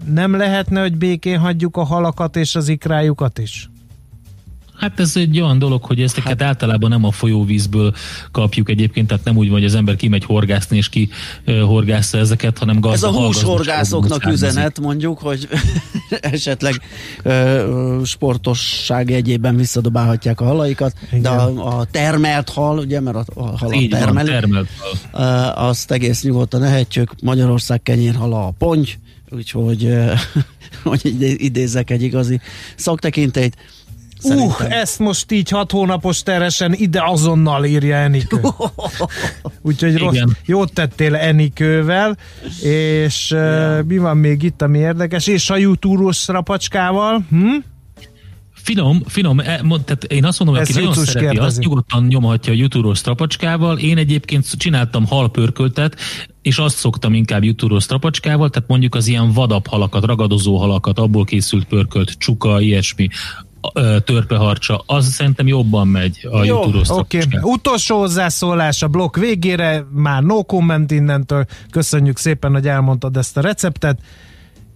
nem 0.05 0.37
lehetne, 0.37 0.81
hogy 0.81 0.97
békén 0.97 1.39
hagyjuk 1.39 1.77
a 1.77 1.85
halakat 1.85 2.37
és 2.37 2.55
az 2.55 2.69
ikrájukat 2.69 3.39
is? 3.39 3.71
Hát 4.83 5.01
ez 5.01 5.17
egy 5.17 5.41
olyan 5.41 5.59
dolog, 5.59 5.85
hogy 5.85 6.01
ezeket 6.01 6.25
hát. 6.25 6.43
általában 6.43 6.91
nem 6.91 7.05
a 7.05 7.11
folyóvízből 7.11 7.95
kapjuk 8.33 8.69
egyébként, 8.69 9.07
tehát 9.07 9.25
nem 9.25 9.37
úgy 9.37 9.47
van, 9.49 9.57
hogy 9.59 9.65
az 9.65 9.75
ember 9.75 9.97
kimegy 9.97 10.25
horgászni 10.25 10.77
és 10.77 10.89
ki 10.89 11.09
horgászza 11.67 12.19
ezeket, 12.19 12.59
hanem 12.59 12.81
gazda, 12.81 13.07
Ez 13.09 13.15
a 13.15 13.17
húshorgászoknak 13.17 14.27
üzenet 14.27 14.81
mondjuk, 14.81 15.19
hogy 15.19 15.49
esetleg 16.21 16.75
uh, 17.25 18.05
sportosság 18.05 19.11
egyében 19.11 19.57
visszadobálhatják 19.57 20.41
a 20.41 20.45
halaikat, 20.45 20.95
Igen. 21.07 21.23
de 21.23 21.29
a, 21.29 21.79
a 21.79 21.85
termelt 21.85 22.49
hal, 22.49 22.79
ugye, 22.79 23.01
mert 23.01 23.17
a, 23.17 23.25
a 23.35 23.59
hal 23.59 23.73
a 23.73 23.89
termel, 23.91 24.25
termelt 24.25 24.69
hal. 25.11 25.49
Azt 25.49 25.91
egész 25.91 26.23
nyugodtan 26.23 26.63
ehetjük, 26.63 27.15
Magyarország 27.23 27.83
kenyérhala 27.83 28.47
a 28.47 28.51
ponty, 28.59 28.99
úgyhogy 29.35 29.95
hogy 30.83 31.23
idézek 31.43 31.91
egy 31.91 32.03
igazi 32.03 32.41
szaktekintélyt, 32.77 33.57
Szerintem. 34.23 34.67
Uh, 34.67 34.77
ezt 34.81 34.99
most 34.99 35.33
így 35.33 35.49
hat 35.49 35.71
hónapos 35.71 36.23
teresen 36.23 36.75
ide 36.75 37.03
azonnal 37.05 37.65
írja 37.65 37.97
Enikő. 37.97 38.41
Úgyhogy 39.63 39.97
rossz, 39.99 40.19
jót 40.47 40.73
tettél 40.73 41.15
Enikővel, 41.15 42.17
és 42.63 43.31
ja. 43.31 43.79
uh, 43.79 43.87
mi 43.87 43.99
van 43.99 44.17
még 44.17 44.43
itt, 44.43 44.63
ami 44.63 44.79
érdekes, 44.79 45.27
és 45.27 45.51
a 45.51 45.57
jutúros 45.57 46.29
rapacskával, 46.29 47.27
hm? 47.31 47.57
Finom, 48.63 49.03
finom, 49.07 49.39
e, 49.39 49.45
tehát 49.85 50.05
én 50.09 50.25
azt 50.25 50.39
mondom, 50.39 50.57
hogy 50.57 50.69
aki 50.69 50.79
nagyon 50.79 50.95
szereti, 50.95 51.19
kérdezi. 51.19 51.47
azt 51.47 51.59
nyugodtan 51.59 52.07
nyomhatja 52.07 52.53
a 52.53 52.57
jutúros 52.57 52.99
strapacskával. 52.99 53.79
Én 53.79 53.99
egyébként 53.99 54.51
csináltam 54.57 55.07
halpörköltet, 55.07 55.97
és 56.43 56.59
azt 56.59 56.77
szoktam 56.77 57.15
inkább 57.15 57.45
jutúros 57.45 57.83
strapacskával, 57.83 58.51
tehát 58.51 58.69
mondjuk 58.69 58.95
az 58.95 59.07
ilyen 59.07 59.33
vadabb 59.33 59.67
halakat, 59.67 60.05
ragadozó 60.05 60.57
halakat, 60.57 60.99
abból 60.99 61.25
készült 61.25 61.65
pörkölt, 61.65 62.13
csuka, 62.19 62.61
ilyesmi, 62.61 63.09
törpeharcsa, 64.05 64.83
az 64.87 65.07
szerintem 65.07 65.47
jobban 65.47 65.89
megy 65.89 66.29
a 66.31 66.45
Jó, 66.45 66.61
oké. 66.89 66.89
Okay. 66.89 67.41
Utolsó 67.43 67.99
hozzászólás 67.99 68.83
a 68.83 68.89
blokk 68.89 69.17
végére, 69.17 69.87
már 69.91 70.23
no 70.23 70.43
comment 70.43 70.91
innentől. 70.91 71.45
Köszönjük 71.71 72.17
szépen, 72.17 72.53
hogy 72.53 72.69
elmondtad 72.69 73.17
ezt 73.17 73.37
a 73.37 73.41
receptet. 73.41 74.01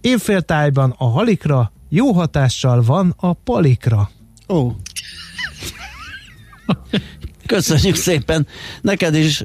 Évféltájban 0.01 0.95
a 0.97 1.09
halikra 1.09 1.71
jó 1.89 2.11
hatással 2.11 2.81
van 2.81 3.13
a 3.17 3.33
palikra. 3.33 4.09
Ó. 4.47 4.71
Köszönjük 7.45 7.95
szépen. 7.95 8.47
Neked 8.81 9.15
is 9.15 9.43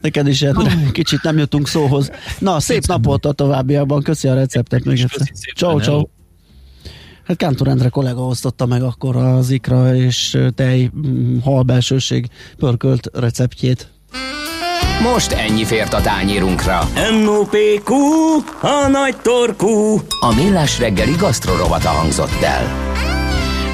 Neked 0.00 0.28
is, 0.28 0.42
Endre. 0.42 0.90
Kicsit 0.92 1.22
nem 1.22 1.38
jutunk 1.38 1.68
szóhoz. 1.68 2.10
Na, 2.38 2.60
szép 2.60 2.86
napot 2.86 3.24
a 3.24 3.32
továbbiakban. 3.32 4.02
Köszi 4.02 4.28
a 4.28 4.34
receptet 4.34 4.84
még 4.84 5.00
egyszer. 5.00 5.28
Ciao, 5.56 5.80
ciao. 5.80 6.08
Hát 7.24 7.36
Kántor 7.36 7.68
Endre 7.68 7.88
kollega 7.88 8.26
osztotta 8.26 8.66
meg 8.66 8.82
akkor 8.82 9.16
az 9.16 9.50
ikra 9.50 9.94
és 9.94 10.38
tej 10.54 10.90
halbelsőség 11.42 12.28
pörkölt 12.56 13.10
receptjét. 13.12 13.90
Most 15.02 15.32
ennyi 15.32 15.64
fért 15.64 15.94
a 15.94 16.00
tányérunkra. 16.00 16.88
M.O.P.Q. 17.22 17.94
A 18.60 18.88
nagy 18.90 19.16
torkú. 19.16 20.00
A 20.20 20.34
millás 20.34 20.78
reggeli 20.78 21.14
gasztrorovata 21.18 21.88
hangzott 21.88 22.42
el. 22.42 22.94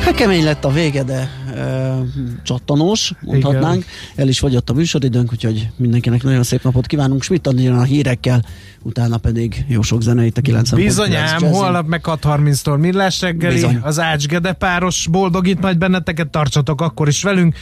Hát 0.05 0.15
kemény 0.15 0.45
lett 0.45 0.65
a 0.65 0.71
vége, 0.71 1.03
de 1.03 1.31
e, 1.55 1.95
csattanós, 2.43 3.13
mondhatnánk. 3.21 3.77
Igen. 3.77 3.89
El 4.15 4.29
is 4.29 4.39
fogyott 4.39 4.71
a 4.71 4.73
műsoridőnk, 4.73 5.33
úgyhogy 5.33 5.69
mindenkinek 5.77 6.23
nagyon 6.23 6.43
szép 6.43 6.63
napot 6.63 6.87
kívánunk. 6.87 7.23
Schmidt 7.23 7.47
a 7.47 7.83
hírekkel, 7.83 8.45
utána 8.83 9.17
pedig 9.17 9.65
jó 9.69 9.83
sok 9.83 10.03
zene 10.03 10.25
itt 10.25 10.37
a 10.37 10.41
90 10.41 10.81
Bizonyám, 10.81 11.43
holnap 11.43 11.87
meg 11.87 12.01
6.30-tól 12.05 12.79
millás 12.79 13.21
reggeli, 13.21 13.55
Bizony. 13.55 13.79
az 13.83 14.01
Ács 14.01 14.27
Gede 14.27 14.53
páros 14.53 15.07
boldogít 15.11 15.61
majd 15.61 15.79
benneteket, 15.79 16.29
tartsatok 16.29 16.81
akkor 16.81 17.09
is 17.09 17.23
velünk. 17.23 17.57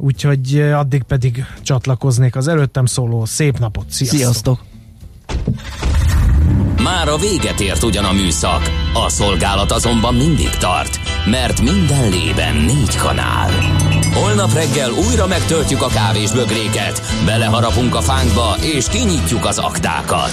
Úgyhogy 0.00 0.60
addig 0.60 1.02
pedig 1.02 1.44
csatlakoznék 1.62 2.36
az 2.36 2.48
előttem 2.48 2.86
szóló 2.86 3.24
szép 3.24 3.58
napot. 3.58 3.84
Sziasztok! 3.90 4.18
Sziasztok. 4.18 4.60
Már 6.82 7.08
a 7.08 7.16
véget 7.16 7.60
ért 7.60 7.82
ugyan 7.82 8.04
a 8.04 8.12
műszak, 8.12 8.62
a 8.94 9.08
szolgálat 9.08 9.72
azonban 9.72 10.14
mindig 10.14 10.50
tart, 10.50 11.00
mert 11.30 11.60
minden 11.60 12.10
lében 12.10 12.56
négy 12.56 12.96
kanál. 12.96 13.50
Holnap 14.14 14.52
reggel 14.52 14.90
újra 14.90 15.26
megtöltjük 15.26 15.82
a 15.82 15.86
kávés 15.86 16.30
bögréket, 16.30 17.02
beleharapunk 17.24 17.94
a 17.94 18.00
fánkba 18.00 18.56
és 18.60 18.88
kinyitjuk 18.88 19.44
az 19.44 19.58
aktákat. 19.58 20.32